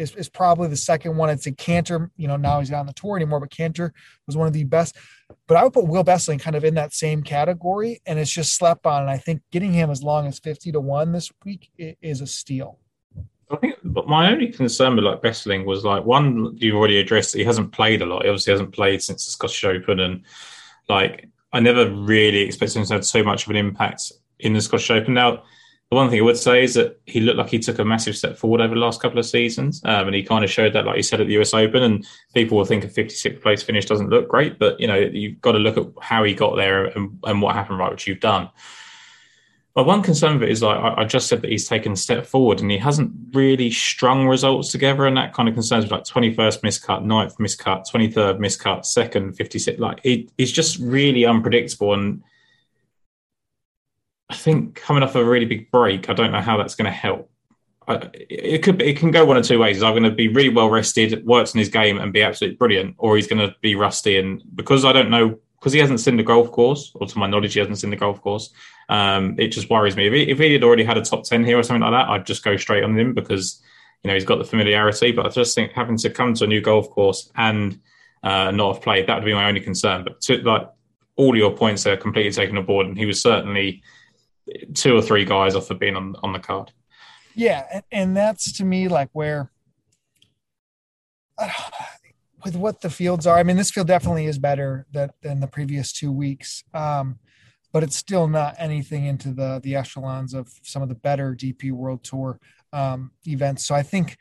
[0.00, 1.28] is, is probably the second one.
[1.28, 3.92] I'd say Canter, you know, now he's not on the tour anymore, but Canter
[4.26, 4.96] was one of the best.
[5.46, 8.56] But I would put Will Besseling kind of in that same category, and it's just
[8.56, 9.02] slept on.
[9.02, 12.26] And I think getting him as long as 50 to 1 this week is a
[12.26, 12.78] steal.
[13.50, 17.34] I think, but my only concern with like Besseling was like one you've already addressed.
[17.34, 18.22] He hasn't played a lot.
[18.22, 20.22] He obviously hasn't played since the Scottish Open, and
[20.88, 24.60] like I never really expected him to have so much of an impact in the
[24.60, 25.14] Scottish Open.
[25.14, 25.42] Now,
[25.90, 28.16] the one thing I would say is that he looked like he took a massive
[28.16, 30.86] step forward over the last couple of seasons, um, and he kind of showed that,
[30.86, 31.82] like you said, at the US Open.
[31.82, 35.40] And people will think a 56th place finish doesn't look great, but you know you've
[35.40, 38.20] got to look at how he got there and, and what happened, right, which you've
[38.20, 38.50] done.
[39.74, 41.96] But one concern of it is like I, I just said that he's taken a
[41.96, 45.90] step forward and he hasn't really strung results together, and that kind of concerns me.
[45.90, 49.80] Like 21st miscut, 9th miscut, 23rd miscut, second 56.
[49.80, 52.22] Like he, he's just really unpredictable and
[54.30, 56.90] I think coming off a really big break, I don't know how that's going to
[56.92, 57.28] help.
[57.88, 59.82] it could be, it can go one of two ways.
[59.82, 62.94] Either going to be really well rested, works in his game, and be absolutely brilliant,
[62.98, 64.18] or he's going to be rusty.
[64.18, 67.26] And because I don't know, because he hasn't seen the golf course, or to my
[67.26, 68.50] knowledge, he hasn't seen the golf course.
[68.88, 70.06] Um, it just worries me.
[70.06, 72.08] If he, if he had already had a top ten here or something like that,
[72.08, 73.60] I'd just go straight on him because
[74.04, 75.10] you know he's got the familiarity.
[75.10, 77.80] But I just think having to come to a new golf course and
[78.22, 80.04] uh, not have played that would be my only concern.
[80.04, 80.68] But to, like
[81.16, 83.82] all your points are completely taken aboard, and he was certainly
[84.74, 86.72] two or three guys off of being on on the card.
[87.34, 89.50] Yeah, and, and that's to me like where
[92.44, 93.38] with what the fields are.
[93.38, 97.18] I mean, this field definitely is better than than the previous two weeks, um,
[97.72, 101.72] but it's still not anything into the the echelons of some of the better DP
[101.72, 102.38] World Tour
[102.72, 103.66] um, events.
[103.66, 104.16] So I think.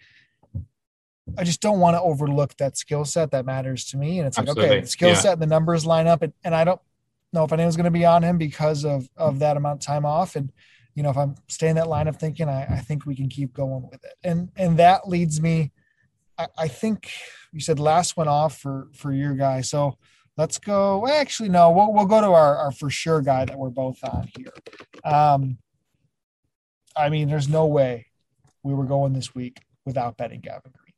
[1.37, 4.17] I just don't want to overlook that skill set that matters to me.
[4.17, 4.63] And it's Absolutely.
[4.63, 5.13] like, okay, the skill yeah.
[5.15, 6.23] set and the numbers line up.
[6.23, 6.81] And, and I don't,
[7.33, 10.05] know if anyone's going to be on him because of of that amount of time
[10.05, 10.35] off.
[10.35, 10.51] And
[10.95, 13.53] you know, if I'm staying that line of thinking, I, I think we can keep
[13.53, 14.15] going with it.
[14.23, 15.71] And and that leads me.
[16.37, 17.11] I, I think
[17.51, 19.61] you said last one off for for your guy.
[19.61, 19.97] So
[20.37, 21.07] let's go.
[21.07, 24.29] Actually, no, we'll we'll go to our our for sure guy that we're both on
[24.35, 24.53] here.
[25.03, 25.57] Um,
[26.95, 28.07] I mean, there's no way
[28.63, 30.88] we were going this week without betting Gavin Green.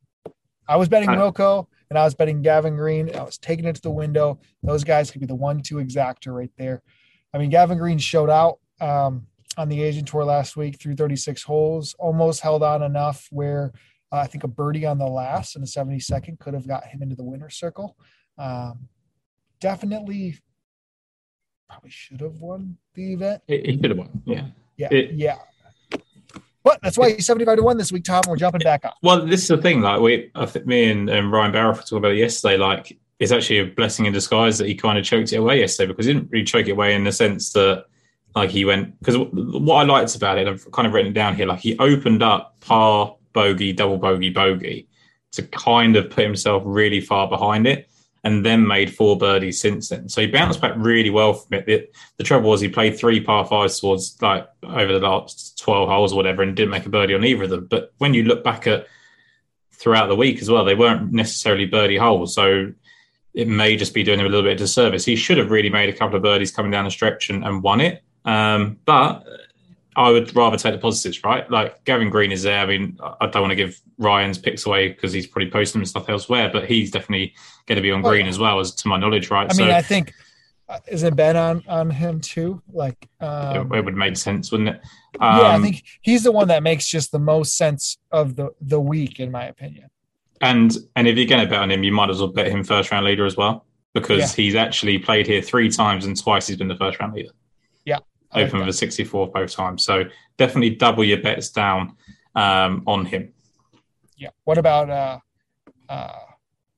[0.68, 3.14] I was betting Wilco and I was betting Gavin Green.
[3.14, 4.40] I was taking it to the window.
[4.62, 6.82] Those guys could be the one-two exactor right there.
[7.34, 11.42] I mean, Gavin Green showed out um, on the Asian Tour last week through 36
[11.42, 13.72] holes, almost held on enough where
[14.12, 17.02] uh, I think a birdie on the last and the 72nd could have got him
[17.02, 17.96] into the winner's circle.
[18.38, 18.88] Um,
[19.60, 20.38] definitely,
[21.68, 23.42] probably should have won the event.
[23.46, 24.22] He should have won.
[24.26, 24.46] Yeah.
[24.76, 24.88] Yeah.
[24.90, 25.38] It, yeah.
[26.64, 28.22] But that's why he's 75 to 1 this week, Tom.
[28.28, 28.96] We're jumping back up.
[29.02, 29.80] Well, this is the thing.
[29.80, 32.56] Like, we, I think me and, and Ryan Barrow were talking about it yesterday.
[32.56, 35.88] Like, it's actually a blessing in disguise that he kind of choked it away yesterday
[35.88, 37.86] because he didn't really choke it away in the sense that,
[38.34, 38.98] like, he went.
[39.00, 41.76] Because what I liked about it, I've kind of written it down here, like, he
[41.78, 44.88] opened up par, bogey, double bogey, bogey
[45.32, 47.88] to kind of put himself really far behind it
[48.24, 50.08] and then made four birdies since then.
[50.08, 51.66] So he bounced back really well from it.
[51.66, 55.88] The, the, trouble was he played three par fives towards like over the last 12
[55.88, 57.66] holes or whatever and didn't make a birdie on either of them.
[57.66, 58.86] But when you look back at
[59.72, 62.34] throughout the week as well, they weren't necessarily birdie holes.
[62.34, 62.72] So
[63.34, 65.04] it may just be doing him a little bit of disservice.
[65.04, 67.62] He should have really made a couple of birdies coming down the stretch and, and
[67.62, 68.04] won it.
[68.24, 69.24] Um, but
[69.96, 71.48] I would rather take the positives, right?
[71.50, 72.60] Like Gavin Green is there.
[72.60, 75.86] I mean, I don't want to give Ryan's picks away because he's probably posting them
[75.86, 77.34] stuff elsewhere, but he's definitely
[77.66, 79.50] going to be on green as well, as to my knowledge, right?
[79.50, 80.14] I mean, I think
[80.68, 82.62] uh, is it Ben on on him too?
[82.72, 84.80] Like, um, it, it, would make sense, wouldn't it?
[85.20, 88.36] Um, yeah, I um, think he's the one that makes just the most sense of
[88.36, 89.90] the the week, in my opinion.
[90.40, 92.64] And and if you're going to bet on him, you might as well bet him
[92.64, 94.44] first round leader as well because yeah.
[94.44, 97.30] he's actually played here three times and twice he's been the first round leader.
[98.34, 99.84] Open with a 64 both times.
[99.84, 100.04] So
[100.38, 101.96] definitely double your bets down
[102.34, 103.32] um, on him.
[104.16, 104.30] Yeah.
[104.44, 105.18] What about uh,
[105.88, 106.18] uh,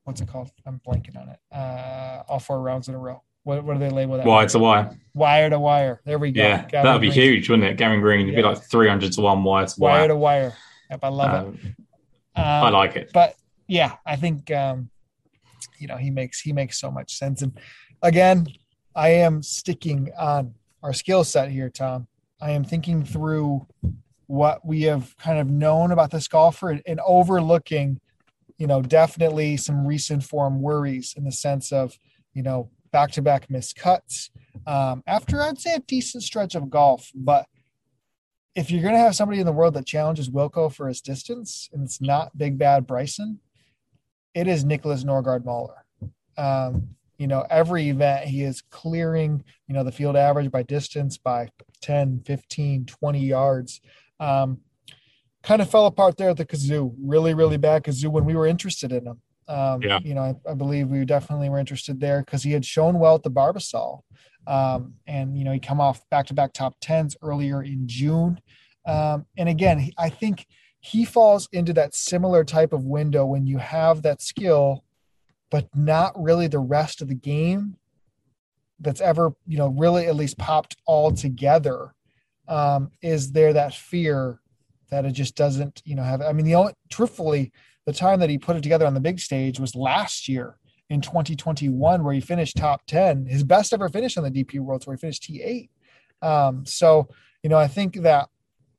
[0.03, 0.51] what's it called?
[0.65, 1.39] I'm blanking on it.
[1.51, 3.21] Uh, all four rounds in a row.
[3.43, 4.25] What, what do they label that?
[4.25, 4.99] Wire to wire.
[5.13, 6.01] Wire to wire.
[6.03, 6.41] There we go.
[6.41, 7.77] Yeah, that would be huge, wouldn't it?
[7.77, 8.39] Gavin Green, it'd yeah.
[8.41, 9.99] be like 300 to one wire to wire.
[9.99, 10.53] Wire to wire.
[10.89, 11.67] Yep, I love um, it.
[12.35, 13.11] Um, I like it.
[13.13, 13.35] But
[13.67, 14.89] yeah, I think um,
[15.77, 17.41] you know he makes he makes so much sense.
[17.41, 17.57] And
[18.01, 18.47] again,
[18.95, 22.07] I am sticking on our skill set here, Tom.
[22.39, 23.65] I am thinking through
[24.27, 27.99] what we have kind of known about this golfer and, and overlooking,
[28.59, 31.97] you know, definitely some recent form worries in the sense of,
[32.35, 34.29] you know, back to back missed cuts.
[34.67, 37.47] Um, after I'd say a decent stretch of golf, but
[38.55, 41.67] if you're going to have somebody in the world that challenges Wilco for his distance,
[41.73, 43.39] and it's not Big Bad Bryson,
[44.35, 45.81] it is Niklas Nørgaard Møller.
[46.37, 51.17] Um, you know every event he is clearing you know the field average by distance
[51.17, 51.47] by
[51.81, 53.81] 10 15 20 yards
[54.19, 54.59] um,
[55.45, 58.47] kind of fell apart there at the Cazoo Really, really bad Cazoo when we were
[58.47, 59.21] interested in him.
[59.47, 59.99] Um, yeah.
[60.03, 63.13] You know, I, I, believe we definitely were interested there because he had shown well
[63.13, 64.01] at the Barbasol.
[64.47, 68.39] Um, and, you know, he come off back to back top tens earlier in June.
[68.87, 70.47] Um, and again, I think
[70.79, 74.83] he falls into that similar type of window when you have that skill,
[75.51, 77.77] but not really the rest of the game
[78.79, 81.93] that's ever, you know, really at least popped all together.
[82.47, 84.39] Um, is there that fear
[84.89, 87.51] that it just doesn't, you know, have, I mean, the only, truthfully,
[87.85, 90.57] the time that he put it together on the big stage was last year
[90.89, 94.85] in 2021, where he finished top 10, his best ever finish on the DP Worlds,
[94.85, 95.69] where he finished T8.
[96.21, 97.07] Um, so,
[97.43, 98.29] you know, I think that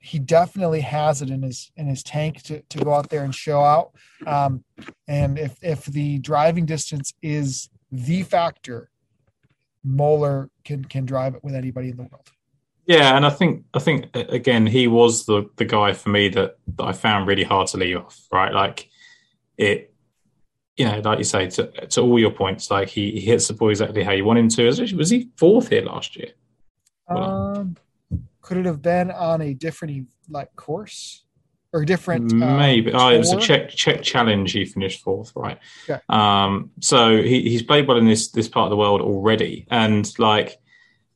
[0.07, 3.35] he definitely has it in his in his tank to, to go out there and
[3.35, 3.91] show out.
[4.27, 4.65] Um,
[5.09, 8.91] and if if the driving distance is the factor,
[9.85, 12.31] Møller can can drive it with anybody in the world.
[12.87, 16.57] Yeah, and I think I think again he was the the guy for me that,
[16.77, 18.29] that I found really hard to leave off.
[18.31, 18.89] Right, like
[19.59, 19.93] it
[20.77, 23.55] you know, like you say, to, to all your points, like he, he hits the
[23.55, 24.67] ball exactly how you want him to.
[24.95, 26.33] Was he fourth here last year?
[27.09, 27.46] Um,
[28.47, 31.25] could it have been on a different like course
[31.73, 32.33] or different?
[32.33, 32.93] Uh, Maybe.
[32.93, 34.53] oh, it was a Czech Czech challenge.
[34.53, 35.59] He finished fourth, right?
[35.91, 36.01] Okay.
[36.09, 40.09] Um, so he, he's played well in this this part of the world already, and
[40.21, 40.59] like,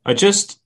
[0.05, 0.61] I just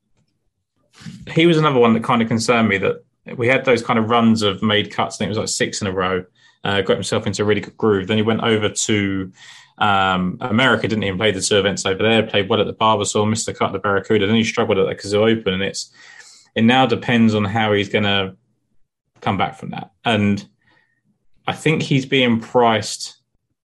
[1.29, 3.05] he was another one that kind of concerned me that
[3.37, 5.17] we had those kind of runs of made cuts.
[5.17, 6.25] I think it was like six in a row
[6.65, 8.07] uh, got himself into a really good groove.
[8.09, 9.33] Then he went over to
[9.77, 12.23] um, America, didn't even play the two events over there.
[12.23, 14.27] Played well at the Barbasol, missed the cut at the Barracuda.
[14.27, 15.93] Then he struggled at the Cazoo Open, and it's
[16.55, 18.37] it now depends on how he's going to
[19.21, 19.93] come back from that.
[20.05, 20.47] And
[21.47, 23.17] I think he's being priced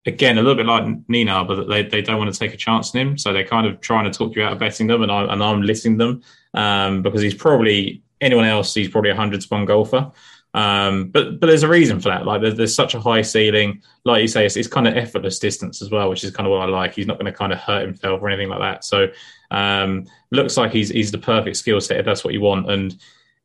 [0.06, 2.94] again a little bit like Nina, but they, they don't want to take a chance
[2.94, 5.10] on him, so they're kind of trying to talk you out of betting them, and,
[5.10, 6.22] I, and I'm listing them
[6.54, 8.72] um, because he's probably anyone else.
[8.72, 10.10] He's probably a hundred to one golfer.
[10.54, 12.24] Um, but but there's a reason for that.
[12.24, 13.82] Like there's, there's such a high ceiling.
[14.04, 16.50] Like you say, it's, it's, kind of effortless distance as well, which is kind of
[16.50, 16.94] what I like.
[16.94, 18.84] He's not going to kind of hurt himself or anything like that.
[18.84, 19.08] So
[19.50, 22.70] um, looks like he's he's the perfect skill set if that's what you want.
[22.70, 22.96] And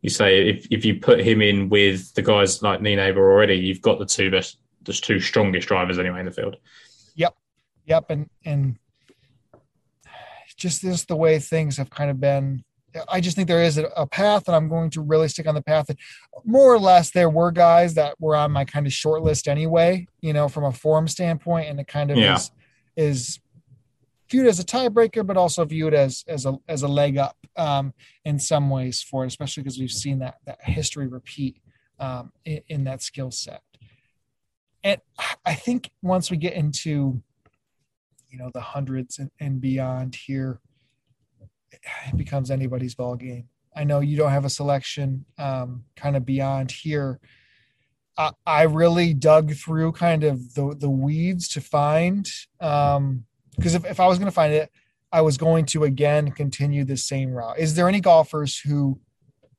[0.01, 3.81] you say if if you put him in with the guys like Nienaber already, you've
[3.81, 6.57] got the two best, the two strongest drivers anyway in the field.
[7.15, 7.35] Yep,
[7.85, 8.77] yep, and and
[10.57, 12.63] just this the way things have kind of been
[13.09, 15.61] I just think there is a, path, and I'm going to really stick on the
[15.61, 15.87] path.
[15.87, 15.97] That
[16.43, 20.07] more or less, there were guys that were on my kind of short list anyway.
[20.21, 22.35] You know, from a form standpoint, and it kind of yeah.
[22.35, 22.51] is
[22.95, 23.39] is
[24.31, 27.93] viewed as a tiebreaker, but also viewed as as a as a leg up um,
[28.25, 31.57] in some ways for it, especially because we've seen that that history repeat
[31.99, 33.61] um, in, in that skill set.
[34.83, 34.99] And
[35.45, 37.21] I think once we get into
[38.29, 40.61] you know the hundreds and, and beyond here
[42.07, 43.47] it becomes anybody's ball game.
[43.75, 47.19] I know you don't have a selection um, kind of beyond here.
[48.17, 52.29] I, I, really dug through kind of the, the weeds to find
[53.55, 54.71] because if, if I was going to find it,
[55.11, 57.59] I was going to again continue the same route.
[57.59, 58.99] Is there any golfers who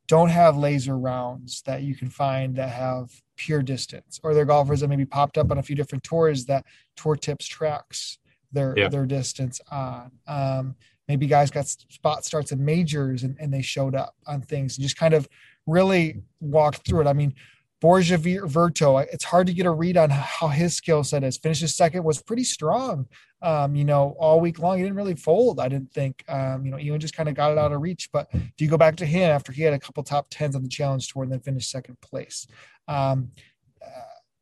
[0.08, 4.46] don't have laser rounds that you can find that have pure distance, or there are
[4.46, 6.64] golfers that maybe popped up on a few different tours that
[6.96, 8.18] tour tips tracks
[8.50, 8.88] their yeah.
[8.88, 10.10] their distance on?
[10.26, 10.74] Um,
[11.08, 14.82] maybe guys got spot starts in majors and, and they showed up on things and
[14.82, 15.28] just kind of
[15.66, 17.06] really walked through it.
[17.06, 17.34] I mean,
[17.82, 21.36] Borja Virto, it's hard to get a read on how his skill set is.
[21.36, 23.08] Finishes second was pretty strong,
[23.42, 24.76] um, you know, all week long.
[24.76, 26.22] He didn't really fold, I didn't think.
[26.28, 28.08] Um, you know, Ewen just kind of got it out of reach.
[28.12, 30.62] But do you go back to him after he had a couple top tens on
[30.62, 32.46] the challenge tour and then finished second place?
[32.86, 33.32] Um,
[33.84, 33.88] uh,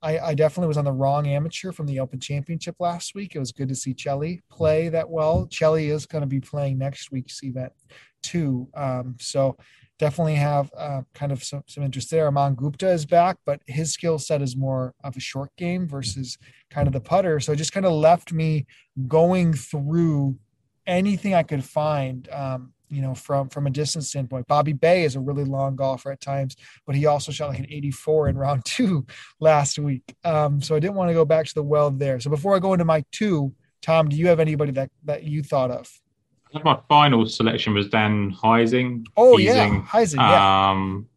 [0.02, 3.34] I, I, definitely was on the wrong amateur from the Open Championship last week.
[3.34, 5.46] It was good to see Celli play that well.
[5.46, 7.72] Celli is going to be playing next week's event
[8.22, 8.68] too.
[8.74, 9.56] Um, so
[10.00, 12.26] definitely have uh, kind of some, some interest there.
[12.26, 16.38] Aman Gupta is back, but his skill set is more of a short game versus
[16.70, 17.38] kind of the putter.
[17.38, 18.66] So it just kind of left me
[19.06, 20.38] going through
[20.86, 24.48] anything I could find um, you know, from from a distance standpoint.
[24.48, 27.66] Bobby Bay is a really long golfer at times, but he also shot like an
[27.70, 29.06] 84 in round two
[29.38, 30.02] last week.
[30.24, 32.18] Um, so I didn't want to go back to the well there.
[32.18, 35.42] So before I go into my two, Tom, do you have anybody that that you
[35.42, 35.88] thought of?
[36.64, 39.06] My final selection was Dan Heising.
[39.16, 40.16] Oh Heising, yeah, Heising.
[40.16, 40.70] Yeah.
[40.70, 41.08] Um,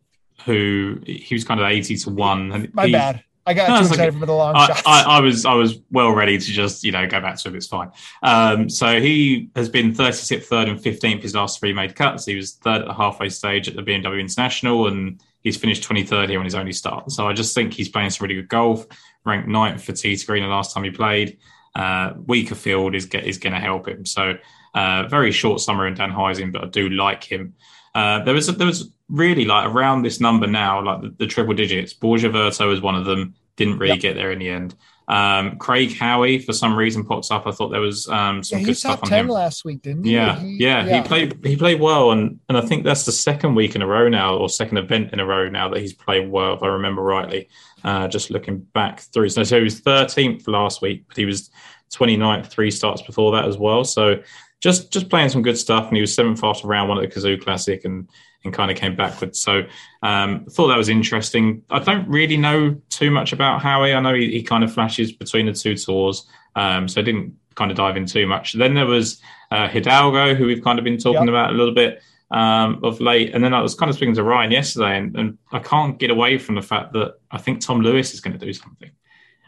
[0.46, 2.70] who he was kind of 80 to one.
[2.74, 3.24] My bad.
[3.46, 4.20] I got no, too excited okay.
[4.20, 4.84] for the long I, shots.
[4.86, 7.56] I, I, was I was well ready to just you know go back to him.
[7.56, 7.92] It's fine.
[8.22, 12.26] Um, so he has been 36th, third, and 15th his last three made cuts.
[12.26, 16.30] He was third at the halfway stage at the BMW International, and he's finished 23rd
[16.30, 17.12] here on his only start.
[17.12, 18.86] So I just think he's playing some really good golf.
[19.26, 21.38] Ranked ninth for T Green the last time he played.
[21.76, 24.06] Uh, weaker field is is going to help him.
[24.06, 24.38] So
[24.74, 27.56] uh, very short summer in Dan Heising, but I do like him.
[27.96, 31.54] Uh, there was there was really like around this number now, like the, the triple
[31.54, 31.94] digits.
[31.94, 33.36] Borja Virto was one of them.
[33.56, 34.02] Didn't really yep.
[34.02, 34.76] get there in the end.
[35.08, 37.46] Um, Craig Howie, for some reason, pops up.
[37.46, 40.14] I thought there was um, some yeah, good stuff on him last week, didn't he?
[40.14, 41.46] Yeah, he, yeah, yeah, He played.
[41.46, 44.38] He played well, and and I think that's the second week in a row now,
[44.38, 47.50] or second event in a row now that he's played well, if I remember rightly.
[47.84, 51.52] Uh, just looking back through, so, so he was 13th last week, but he was
[51.94, 53.84] 29th three starts before that as well.
[53.84, 54.22] So
[54.64, 57.14] just just playing some good stuff, and he was seventh after round one at the
[57.14, 58.08] Cazoo Classic, and
[58.46, 59.40] and kind of came backwards.
[59.40, 59.64] So
[60.04, 61.64] um, thought that was interesting.
[61.70, 63.94] I don't really know too much about Howie.
[63.94, 67.36] I know he, he kind of flashes between the two tours, um, so I didn't
[67.56, 68.54] kind of dive in too much.
[68.54, 71.30] Then there was uh, Hidalgo, who we've kind of been talking yep.
[71.30, 72.02] about a little bit
[72.32, 73.36] um, of late.
[73.36, 76.10] And then I was kind of speaking to Ryan yesterday, and, and, I can't get
[76.10, 78.90] away from the fact that I think Tom Lewis is going to do something.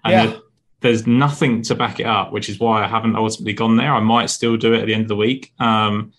[0.04, 0.40] And yeah.
[0.82, 3.94] There's nothing to back it up, which is why I haven't ultimately gone there.
[3.94, 5.54] I might still do it at the end of the week.
[5.60, 6.14] Um,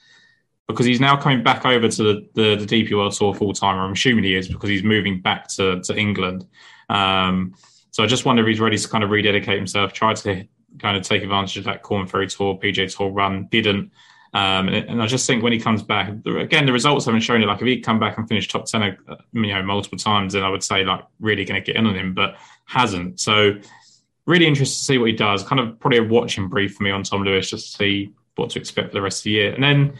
[0.68, 3.78] because he's now coming back over to the, the, the DP World Tour full time.
[3.78, 6.44] I'm assuming he is because he's moving back to, to England.
[6.88, 7.54] Um,
[7.90, 10.46] so I just wonder if he's ready to kind of rededicate himself, try to
[10.78, 13.92] kind of take advantage of that Korn Ferry Tour, PJ Tour run, didn't.
[14.34, 17.46] Um, and, I just think when he comes back, again, the results haven't shown it.
[17.46, 20.42] Like if he'd come back and finish top ten, uh, you know, multiple times, then
[20.42, 22.36] I would say like really going to get in on him, but
[22.66, 23.18] hasn't.
[23.18, 23.54] So
[24.26, 25.42] really interested to see what he does.
[25.42, 28.50] Kind of probably a watching brief for me on Tom Lewis just to see what
[28.50, 29.54] to expect for the rest of the year.
[29.54, 29.98] And then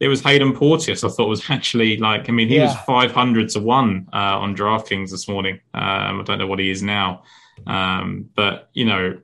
[0.00, 1.02] it was Hayden Porteous.
[1.04, 2.66] I thought was actually like, I mean, he yeah.
[2.66, 5.60] was 500 to one uh, on DraftKings this morning.
[5.74, 7.22] Um, I don't know what he is now.
[7.66, 9.18] Um, but, you know,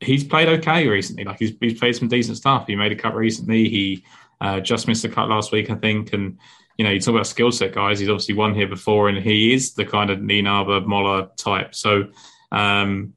[0.00, 1.24] he's played okay recently.
[1.24, 2.66] Like he's, he's played some decent stuff.
[2.66, 3.68] He made a cut recently.
[3.68, 4.04] He
[4.40, 6.12] uh, just missed a cut last week, I think.
[6.12, 6.38] And,
[6.76, 7.98] you know, you talk about skill set guys.
[7.98, 11.74] He's obviously won here before and he is the kind of Nienaber, Møller type.
[11.74, 12.08] So,
[12.52, 13.14] um,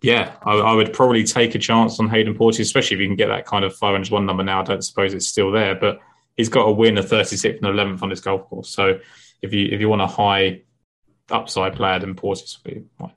[0.00, 3.16] yeah, I, I, would probably take a chance on Hayden Porteous, especially if you can
[3.16, 4.60] get that kind of 501 number now.
[4.60, 6.00] I don't suppose it's still there, but
[6.36, 8.70] he's got a win a 36th and 11th on this golf course.
[8.70, 9.00] So
[9.42, 10.62] if you if you want a high
[11.30, 13.12] upside player, then Porteous would be fine.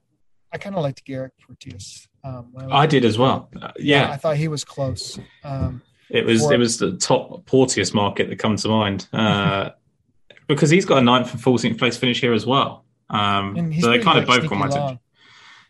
[0.52, 2.08] I kind of liked Garrick Porteous.
[2.24, 3.50] Um, I, did as well.
[3.56, 4.08] Uh, yeah.
[4.08, 4.12] yeah.
[4.12, 5.18] I thought he was close.
[5.44, 9.70] Um, it was for, it was the top Porteous market that comes to mind uh,
[10.48, 12.86] because he's got a ninth and 14th place finish here as well.
[13.10, 15.00] Um, so they kind of both got my attention.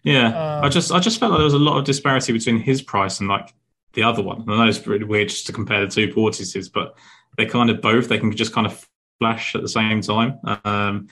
[0.04, 2.60] Yeah, um, I just I just felt like there was a lot of disparity between
[2.60, 3.54] his price and like
[3.94, 4.50] the other one.
[4.50, 6.98] I know it's really weird just to compare the two Porteouses, but
[7.38, 8.88] they kind of both they can just kind of
[9.20, 11.08] flash at the same time, um,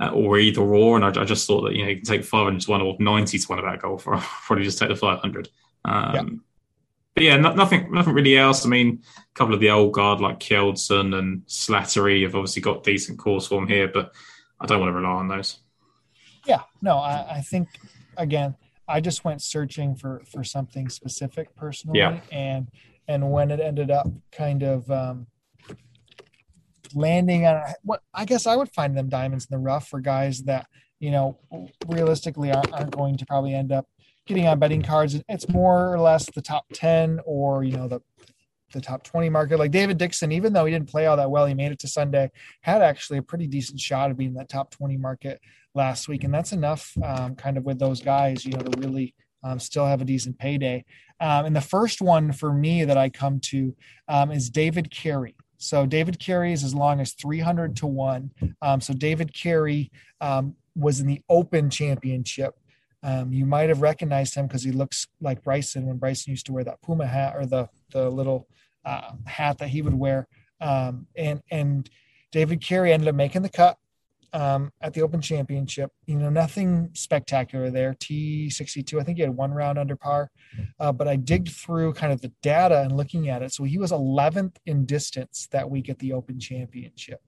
[0.00, 0.96] uh, or either or.
[0.96, 2.96] And I, I, just thought that you know you can take 500 to one or
[2.98, 4.16] 90 to one about golf, or
[4.46, 5.48] probably just take the 500.
[5.84, 6.22] Um, yeah.
[7.14, 8.66] But yeah, no, nothing, nothing really else.
[8.66, 12.84] I mean, a couple of the old guard like Kjeldsen and Slattery have obviously got
[12.84, 14.12] decent course form here, but
[14.60, 15.60] I don't want to rely on those.
[16.44, 17.68] Yeah, no, I, I think
[18.16, 18.56] again,
[18.88, 22.20] I just went searching for for something specific personally, yeah.
[22.30, 22.68] and
[23.08, 25.26] and when it ended up kind of um,
[26.94, 30.42] landing on what I guess I would find them diamonds in the rough for guys
[30.44, 30.66] that
[31.00, 31.38] you know
[31.86, 33.86] realistically aren't, aren't going to probably end up
[34.26, 35.20] getting on betting cards.
[35.28, 38.00] It's more or less the top ten or you know the
[38.72, 39.58] the top 20 market.
[39.58, 41.88] Like David Dixon, even though he didn't play all that well, he made it to
[41.88, 42.30] Sunday,
[42.62, 45.40] had actually a pretty decent shot of being that top 20 market
[45.74, 46.24] last week.
[46.24, 49.14] And that's enough um, kind of with those guys, you know, to really
[49.44, 50.84] um, still have a decent payday.
[51.20, 53.74] Um, and the first one for me that I come to
[54.08, 55.36] um, is David Carey.
[55.58, 58.30] So David Carey is as long as 300 to one.
[58.60, 59.90] Um, so David Carey
[60.20, 62.54] um, was in the Open Championship.
[63.30, 66.64] You might have recognized him because he looks like Bryson when Bryson used to wear
[66.64, 68.48] that Puma hat or the the little
[68.84, 70.26] uh, hat that he would wear.
[70.60, 71.88] Um, and and
[72.32, 73.78] David Carey ended up making the cut
[74.32, 75.90] um, at the Open Championship.
[76.06, 77.94] You know, nothing spectacular there.
[77.94, 80.30] T62, I think he had one round under par.
[80.78, 83.52] Uh, but I digged through kind of the data and looking at it.
[83.52, 87.20] So he was 11th in distance that week at the Open Championship.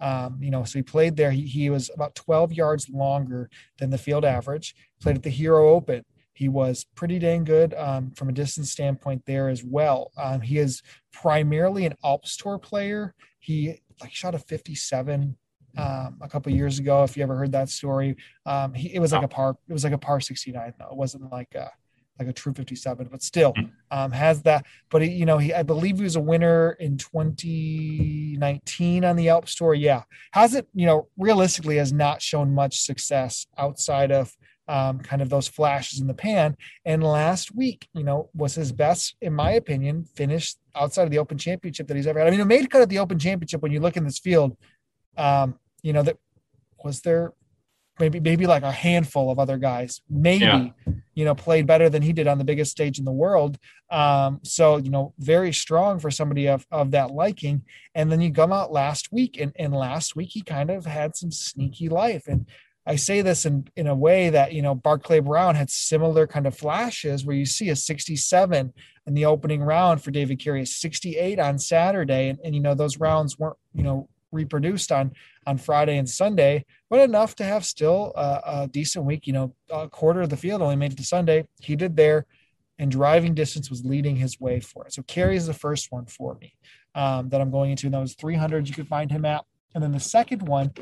[0.00, 1.30] Um, you know, so he played there.
[1.30, 4.74] He, he was about 12 yards longer than the field average.
[5.00, 6.04] Played at the Hero Open.
[6.34, 10.10] He was pretty dang good um, from a distance standpoint there as well.
[10.16, 10.82] Um, he is
[11.12, 13.14] primarily an Alps Tour player.
[13.38, 15.36] He like shot a 57
[15.76, 17.04] um, a couple years ago.
[17.04, 18.16] If you ever heard that story,
[18.46, 19.56] um, he, it was like a par.
[19.68, 20.88] It was like a par 69 though.
[20.90, 21.70] It wasn't like a
[22.18, 23.64] like a true 57, but still hmm.
[23.90, 24.66] um, has that.
[24.90, 29.28] But he, you know, he I believe he was a winner in 2019 on the
[29.28, 29.74] Alps Tour.
[29.74, 30.66] Yeah, has it?
[30.74, 34.34] You know, realistically, has not shown much success outside of
[34.68, 36.56] um, kind of those flashes in the pan.
[36.84, 41.18] And last week, you know, was his best, in my opinion, finish outside of the
[41.18, 42.28] Open Championship that he's ever had.
[42.28, 44.56] I mean, it made cut at the Open Championship when you look in this field.
[45.16, 46.16] Um, you know, that
[46.82, 47.32] was there
[47.98, 50.68] maybe maybe like a handful of other guys maybe Yeah.
[51.14, 53.58] you know played better than he did on the biggest stage in the world
[53.90, 57.62] um so you know very strong for somebody of of that liking
[57.94, 61.16] and then you come out last week and and last week he kind of had
[61.16, 62.46] some sneaky life and
[62.86, 66.46] I say this in, in a way that, you know, Barclay Brown had similar kind
[66.46, 68.74] of flashes where you see a 67
[69.06, 72.28] in the opening round for David Carey, a 68 on Saturday.
[72.28, 75.12] And, and, you know, those rounds weren't, you know, reproduced on,
[75.46, 79.54] on Friday and Sunday, but enough to have still a, a decent week, you know,
[79.70, 81.46] a quarter of the field only made it to Sunday.
[81.60, 82.26] He did there
[82.78, 84.92] and driving distance was leading his way for it.
[84.92, 86.56] So Carey is the first one for me
[86.94, 87.86] um, that I'm going into.
[87.86, 89.44] And that was 300 you could find him at.
[89.74, 90.72] And then the second one,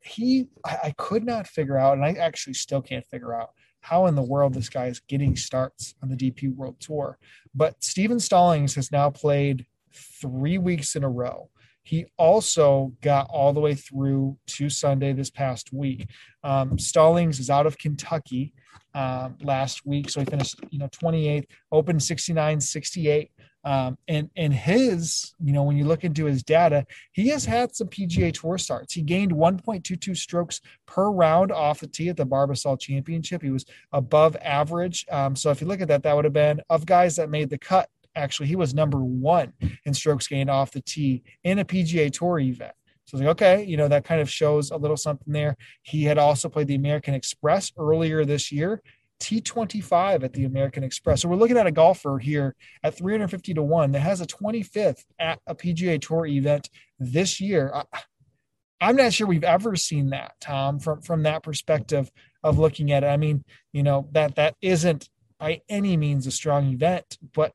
[0.00, 4.06] he I, I could not figure out, and I actually still can't figure out how
[4.06, 7.18] in the world this guy is getting starts on the DP World Tour.
[7.54, 11.50] But Stephen Stallings has now played three weeks in a row.
[11.82, 16.08] He also got all the way through to Sunday this past week.
[16.44, 18.54] Um, Stallings is out of Kentucky
[18.94, 23.30] um, last week, so he finished, you know, 28th, open 69, 68.
[23.64, 27.74] Um, and and his, you know, when you look into his data, he has had
[27.74, 28.92] some PGA Tour starts.
[28.92, 33.40] He gained 1.22 strokes per round off the tee at the Barbasol Championship.
[33.40, 35.06] He was above average.
[35.12, 37.50] Um, so if you look at that, that would have been of guys that made
[37.50, 37.88] the cut.
[38.14, 39.52] Actually, he was number one
[39.84, 42.72] in strokes gained off the tee in a PGA Tour event.
[43.04, 45.56] So it's like, okay, you know, that kind of shows a little something there.
[45.82, 48.82] He had also played the American Express earlier this year
[49.22, 51.22] T25 at the American Express.
[51.22, 55.04] So we're looking at a golfer here at 350 to 1 that has a 25th
[55.18, 57.70] at a PGA Tour event this year.
[57.72, 57.84] I,
[58.80, 62.10] I'm not sure we've ever seen that, Tom, from from that perspective
[62.42, 63.06] of looking at it.
[63.06, 65.08] I mean, you know, that that isn't
[65.38, 67.52] by any means a strong event, but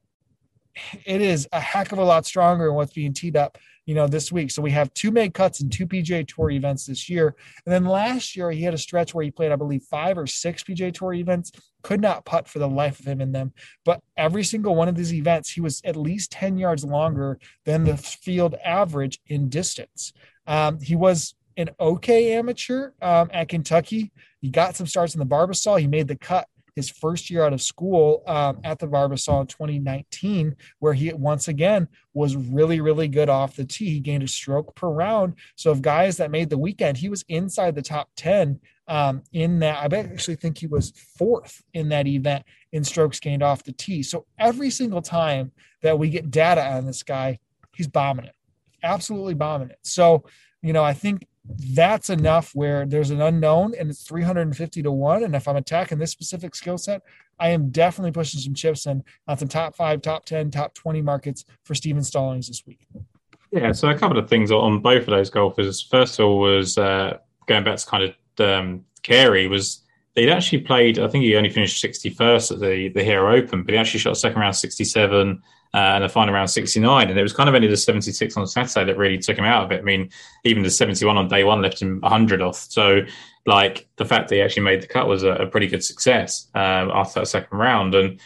[1.06, 3.58] it is a heck of a lot stronger than what's being teed up
[3.88, 4.52] you know, this week.
[4.52, 7.36] So we have two made cuts and two PGA Tour events this year.
[7.66, 10.28] And then last year he had a stretch where he played, I believe, five or
[10.28, 11.54] six PGA Tour events.
[11.84, 13.54] Could not putt for the life of him in them.
[13.86, 17.86] But every single one of these events, he was at least 10 yards longer than
[17.86, 20.12] the field average in distance.
[20.46, 24.12] Um, he was an okay amateur um, at Kentucky.
[24.42, 25.80] He got some starts in the Barbasol.
[25.80, 29.48] He made the cut his first year out of school um, at the Barbasol in
[29.48, 33.90] 2019, where he once again was really, really good off the tee.
[33.90, 35.34] He gained a stroke per round.
[35.56, 39.58] So, of guys that made the weekend, he was inside the top 10 um, in
[39.58, 39.92] that.
[39.92, 44.04] I actually think he was fourth in that event in strokes gained off the tee.
[44.04, 47.40] So, every single time that we get data on this guy,
[47.76, 48.36] he's bombing it,
[48.84, 49.80] absolutely bombing it.
[49.82, 50.26] So,
[50.62, 51.26] you know, I think
[51.74, 55.98] that's enough where there's an unknown and it's 350 to 1 and if i'm attacking
[55.98, 57.02] this specific skill set
[57.40, 61.02] i am definitely pushing some chips in on some top 5 top 10 top 20
[61.02, 62.88] markets for stephen stallings this week.
[63.52, 65.82] Yeah so a couple of things on both of those golfers.
[65.82, 67.18] First of all was uh,
[67.48, 68.14] going back to kind of
[68.46, 69.84] um, carey was
[70.16, 73.74] they'd actually played i think he only finished 61st at the the hero open but
[73.74, 77.10] he actually shot second round 67 uh, and the final round 69.
[77.10, 79.66] And it was kind of only the 76 on Saturday that really took him out
[79.66, 79.80] of it.
[79.80, 80.10] I mean,
[80.44, 82.58] even the 71 on day one left him 100 off.
[82.70, 83.02] So,
[83.46, 86.48] like, the fact that he actually made the cut was a, a pretty good success
[86.56, 87.96] um, after that second round.
[87.96, 88.20] And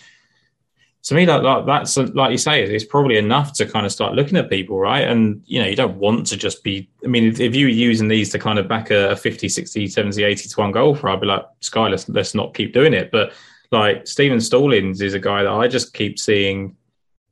[1.04, 4.38] to me, like, that's like you say, it's probably enough to kind of start looking
[4.38, 5.08] at people, right?
[5.08, 6.90] And you know, you don't want to just be.
[7.04, 9.50] I mean, if, if you were using these to kind of back a, a 50,
[9.50, 12.94] 60, 70, 80 to one golfer, I'd be like, Sky, let's let's not keep doing
[12.94, 13.10] it.
[13.12, 13.34] But
[13.72, 16.76] like Stephen Stallings is a guy that I just keep seeing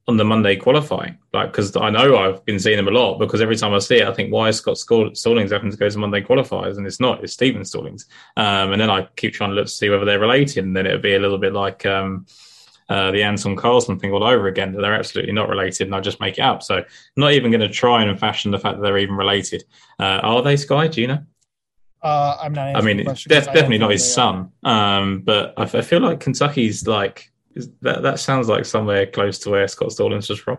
[0.10, 3.20] on the Monday qualifying, like because I know I've been seeing him a lot.
[3.20, 5.88] Because every time I see it, I think why is Scott Stallings having to go
[5.88, 7.24] to Monday qualifiers, and it's not.
[7.24, 8.08] It's Stephen Stallings.
[8.36, 10.88] Um, and then I keep trying to look to see whether they're related, and then
[10.88, 12.26] it'll be a little bit like um,
[12.90, 14.72] uh, the Anton Karlsson thing all over again.
[14.74, 16.64] That they're absolutely not related, and I just make it up.
[16.64, 16.86] So I'm
[17.16, 19.64] not even going to try and fashion the fact that they're even related.
[20.00, 20.88] Uh, are they, Sky?
[20.88, 21.24] Do you know?
[22.02, 22.76] Uh, I'm not.
[22.76, 24.54] I mean, definitely not his son.
[24.64, 29.40] Um, but I, I feel like Kentucky's like is that that sounds like somewhere close
[29.40, 30.58] to where Scott Stallings was from?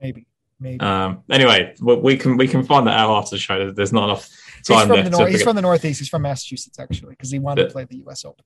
[0.00, 0.26] Maybe,
[0.60, 0.80] maybe.
[0.80, 3.70] Um, anyway, we can we can find that out after the show.
[3.70, 4.28] There's not enough
[4.64, 6.00] time he's from, the, nor- he's from the Northeast.
[6.00, 8.24] He's from Massachusetts, actually, because he wanted but, to play the U.S.
[8.24, 8.44] Open.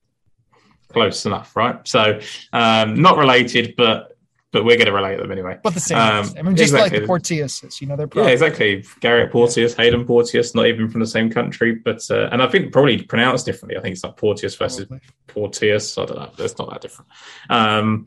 [0.89, 1.87] Close enough, right?
[1.87, 2.21] So,
[2.53, 4.16] um, not related, but
[4.53, 5.59] but we're going to relate them anyway.
[5.63, 5.99] But the same.
[5.99, 7.01] Um, I mean, just exactly.
[7.01, 8.85] like the Porteouses, you know, they're yeah, exactly.
[9.01, 12.73] Garrick Porteous, Hayden Porteous, not even from the same country, but uh, and I think
[12.73, 13.77] probably pronounced differently.
[13.77, 15.07] I think it's like Porteous versus probably.
[15.27, 15.99] Porteous.
[15.99, 16.45] I don't know.
[16.45, 17.11] It's not that different.
[17.51, 18.07] Um,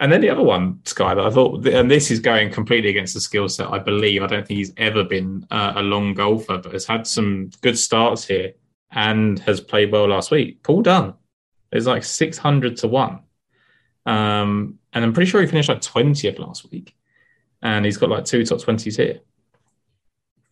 [0.00, 3.14] and then the other one, Sky, that I thought, and this is going completely against
[3.14, 3.68] the skill set.
[3.68, 7.06] I believe I don't think he's ever been uh, a long golfer, but has had
[7.06, 8.52] some good starts here
[8.92, 10.62] and has played well last week.
[10.62, 11.14] Paul Dunne
[11.72, 13.20] is like six hundred to one.
[14.08, 16.94] Um, and I'm pretty sure he finished like 20th last week,
[17.62, 19.20] and he's got like two top 20s here.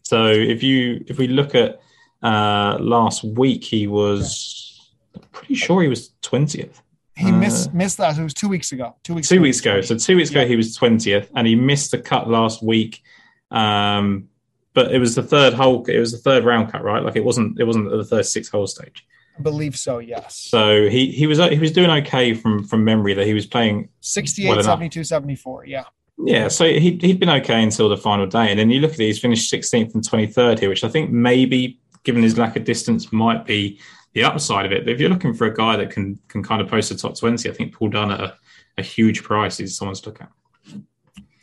[0.03, 1.81] So if you if we look at
[2.23, 4.91] Uh, last week he was
[5.33, 6.81] pretty sure he was twentieth.
[7.15, 8.19] He Uh, missed missed that.
[8.19, 8.97] It was two weeks ago.
[9.05, 9.29] Two weeks.
[9.29, 9.81] Two weeks ago.
[9.83, 13.03] So two weeks ago he was twentieth, and he missed the cut last week.
[13.51, 14.29] Um,
[14.75, 15.85] but it was the third hole.
[15.87, 17.03] It was the third round cut, right?
[17.03, 17.61] Like it wasn't.
[17.61, 19.07] It wasn't the third six hole stage.
[19.43, 19.99] Believe so.
[19.99, 20.37] Yes.
[20.37, 23.89] So he he was he was doing okay from from memory that he was playing
[24.01, 25.67] 68, well 72, 74.
[25.67, 25.85] Yeah.
[26.19, 29.01] Yeah, so he he'd been okay until the final day, and then you look at
[29.01, 32.65] it, he's finished 16th and 23rd here, which I think maybe, given his lack of
[32.65, 33.79] distance, might be
[34.15, 34.87] the upside of it.
[34.87, 37.19] But if you're looking for a guy that can can kind of post a top
[37.19, 38.35] 20, I think Paul Dunne at a,
[38.79, 40.31] a huge price is someone to look at.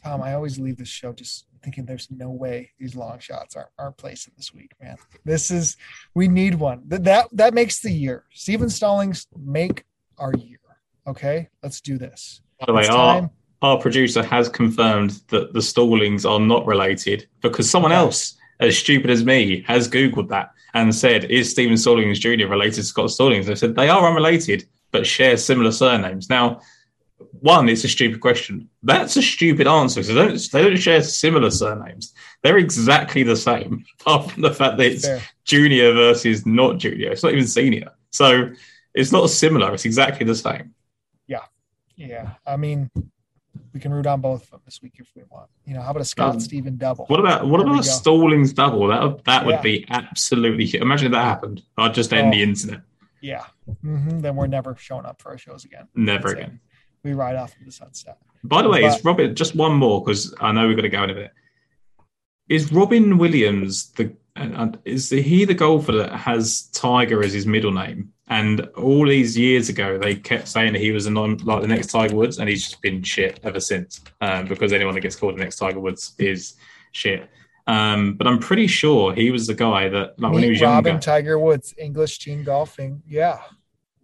[0.04, 3.70] Tom, I always leave this show just thinking there's no way these long shots aren't,
[3.80, 4.98] aren't placing this week, man.
[5.24, 5.78] This is
[6.14, 6.84] we need one.
[6.88, 8.26] That that that makes the year.
[8.34, 9.86] Stephen Stallings make
[10.18, 10.60] our year.
[11.08, 12.42] Okay, let's do this.
[12.60, 13.30] By the way, our,
[13.62, 18.00] our producer has confirmed that the Stallings are not related because someone Okay.
[18.00, 22.48] else, as stupid as me, has Googled that and said, Is Stephen Stallings Jr.
[22.48, 23.48] related to Scott Stallings?
[23.48, 26.30] They said they are unrelated but share similar surnames.
[26.30, 26.62] Now,
[27.32, 28.70] one, it's a stupid question.
[28.84, 32.14] That's a stupid answer because they don't, they don't share similar surnames.
[32.42, 35.22] They're exactly the same, apart from the fact that it's Fair.
[35.46, 37.12] junior versus not junior.
[37.12, 37.90] It's not even senior.
[38.12, 38.50] So
[38.94, 39.74] it's not similar.
[39.74, 40.74] It's exactly the same.
[41.28, 41.40] Yeah,
[41.96, 42.32] Yeah.
[42.46, 42.90] I mean,
[43.74, 45.50] we can root on both of them this week if we want.
[45.66, 47.06] You know, how about a Scott Um, Stephen double?
[47.06, 47.84] What about what There about a.
[47.84, 48.88] Stallings double?
[48.88, 49.62] That that would Yeah.
[49.62, 50.80] be absolutely.
[50.80, 51.64] Imagine if that happened.
[51.78, 52.32] I'd just end Oh.
[52.32, 52.82] the internet.
[53.22, 53.46] Yeah.
[53.82, 55.88] hmm Then we're never showing up for our shows again.
[55.96, 56.52] Never That's it.
[57.04, 58.18] We ride off into the sunset.
[58.44, 60.90] By the way, But- is Robin just one more because I know we've got to
[60.90, 61.32] go in a bit.
[62.50, 64.14] Is Robin Williams the
[64.84, 68.12] is he the golfer that has Tiger as his middle name?
[68.30, 71.68] And all these years ago, they kept saying that he was a non like the
[71.68, 74.02] next Tiger Woods, and he's just been shit ever since.
[74.22, 76.56] Um, because anyone that gets called the next Tiger Woods is
[76.94, 77.30] shit.
[77.68, 80.62] Um, but I'm pretty sure he was the guy that like when he Meet was
[80.62, 80.90] younger.
[80.90, 83.02] Robin Tiger Woods, English team golfing.
[83.08, 83.40] Yeah.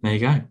[0.02, 0.42] There you go.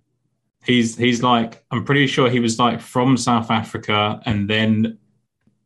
[0.70, 5.00] He's he's like I'm pretty sure he was like from South Africa and then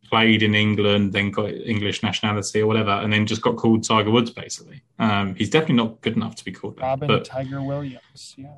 [0.10, 4.12] played in England, then got English nationality or whatever, and then just got called Tiger
[4.12, 4.82] Woods basically.
[5.00, 6.84] Um, he's definitely not good enough to be called that.
[6.84, 8.34] Robin But Tiger Williams.
[8.38, 8.54] Yeah.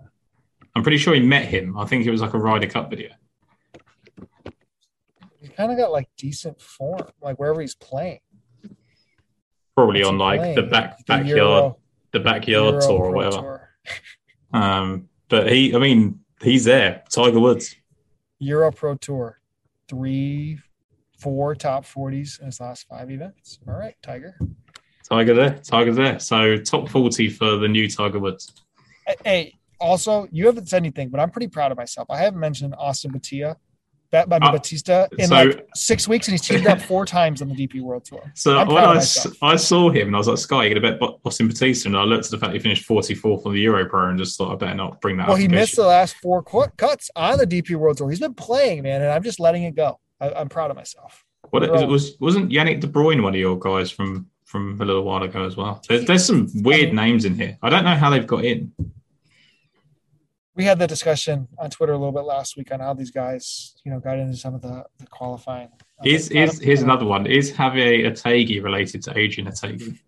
[0.76, 1.76] I'm pretty sure he met him.
[1.80, 3.10] I think it was like a Ryder Cup video.
[5.40, 8.20] He's kind of got like decent form, like wherever he's playing.
[9.76, 10.70] Probably What's on like the playing?
[10.70, 11.78] back The backyard Euro-
[12.12, 13.36] the backyard Euro tour or whatever.
[14.52, 14.62] Tour.
[14.62, 17.04] Um, but he I mean, he's there.
[17.10, 17.76] Tiger Woods.
[18.40, 19.40] Euro Pro Tour.
[19.88, 20.60] Three,
[21.20, 23.60] four top 40s in his last five events.
[23.68, 24.38] All right, Tiger.
[25.08, 25.60] Tiger there.
[25.64, 26.20] Tiger there.
[26.20, 28.52] So top forty for the new Tiger Woods.
[29.06, 32.10] Hey, Hey, also, you haven't said anything, but I'm pretty proud of myself.
[32.10, 33.56] I haven't mentioned Austin Batia,
[34.24, 37.42] I mean, Uh, Batista in so- like six weeks, and he's teamed up four times
[37.42, 38.32] on the DP World Tour.
[38.36, 39.02] So when I,
[39.42, 41.90] I saw him and I was like, Sky, you're going to bet Boston Batista.
[41.90, 44.38] And I looked at the fact he finished 44th on the Euro Pro and just
[44.38, 47.38] thought, I better not bring that Well, he missed the last four cu- cuts on
[47.38, 48.10] the DP World Tour.
[48.10, 50.00] He's been playing, man, and I'm just letting it go.
[50.20, 51.24] I, I'm proud of myself.
[51.52, 55.04] What, it was, wasn't Yannick De Bruyne one of your guys from, from a little
[55.04, 55.82] while ago as well?
[55.88, 57.58] There's, there's some weird names in here.
[57.62, 58.72] I don't know how they've got in.
[60.56, 63.76] We had the discussion on Twitter a little bit last week on how these guys,
[63.84, 65.70] you know, got into some of the, the qualifying.
[66.04, 67.26] Is, I don't- is, here's another one.
[67.28, 70.00] Is Javier Otaegui related to Adrian Otaegui?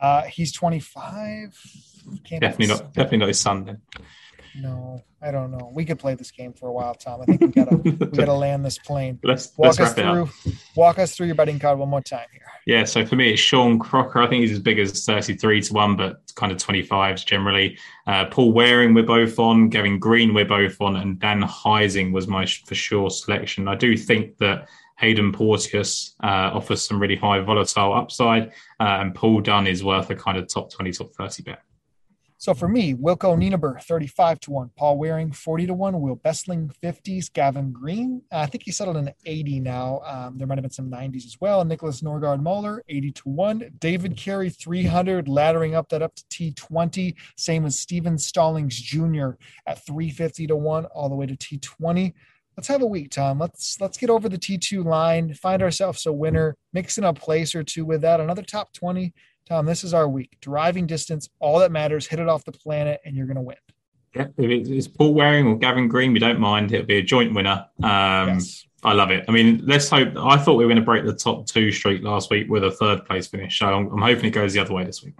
[0.00, 1.58] Uh, he's 25.
[2.24, 3.80] Can't Definitely not, definitely not his son then.
[4.54, 5.70] No, I don't know.
[5.74, 7.22] We could play this game for a while, Tom.
[7.22, 9.18] I think we gotta we gotta land this plane.
[9.22, 10.28] let's, Walk let's us it up.
[10.28, 10.52] through.
[10.76, 12.42] Walk us through your betting card one more time here.
[12.66, 14.22] Yeah, so for me, it's Sean Crocker.
[14.22, 17.78] I think he's as big as 33 to 1, but kind of 25s generally.
[18.06, 19.68] Uh, Paul Waring, we're both on.
[19.68, 20.96] Gavin Green, we're both on.
[20.96, 23.68] And Dan Heising was my for sure selection.
[23.68, 28.48] I do think that Hayden Porteous uh, offers some really high volatile upside,
[28.78, 31.62] uh, and Paul Dunne is worth a kind of top 20, top 30 bet.
[32.42, 34.70] So for me, Wilco Nienaber, 35 to 1.
[34.76, 36.00] Paul Waring, 40 to 1.
[36.00, 37.32] Wil Besseling, 50s.
[37.32, 40.00] Gavin Green, uh, I think he settled in 80 now.
[40.04, 41.64] Um, there might have been some 90s as well.
[41.64, 43.70] Niklas Nørgaard Møller, 80 to 1.
[43.78, 47.14] David Carey, 300, laddering up that up to T20.
[47.36, 49.34] Same as Stephen Stallings Jr.
[49.68, 52.12] at 350 to 1, all the way to T20.
[52.56, 53.38] Let's have a week, Tom.
[53.38, 57.54] Let's let's get over the T2 line, find ourselves a winner, mix in a place
[57.54, 59.14] or two with that, another top 20.
[59.48, 60.36] Tom, this is our week.
[60.40, 62.06] Driving distance, all that matters.
[62.06, 63.56] Hit it off the planet, and you're going to win.
[64.14, 66.72] Yeah, if it's, Paul Waring or Gavin Green, we don't mind.
[66.72, 67.66] It'll be a joint winner.
[67.82, 68.66] Um, yes.
[68.84, 69.24] I love it.
[69.28, 70.08] I mean, let's hope.
[70.16, 72.72] I thought we were going to break the top two streak last week with a
[72.72, 73.58] third place finish.
[73.58, 75.14] So I'm, I'm hoping it goes the other way this week.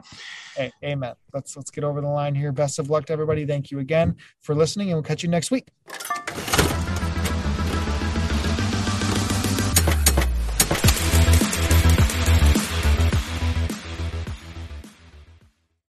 [0.57, 1.15] Hey, amen.
[1.33, 2.53] Let's let's get over the line here.
[2.53, 3.47] Best of luck to everybody.
[3.47, 5.69] Thank you again for listening, and we'll catch you next week.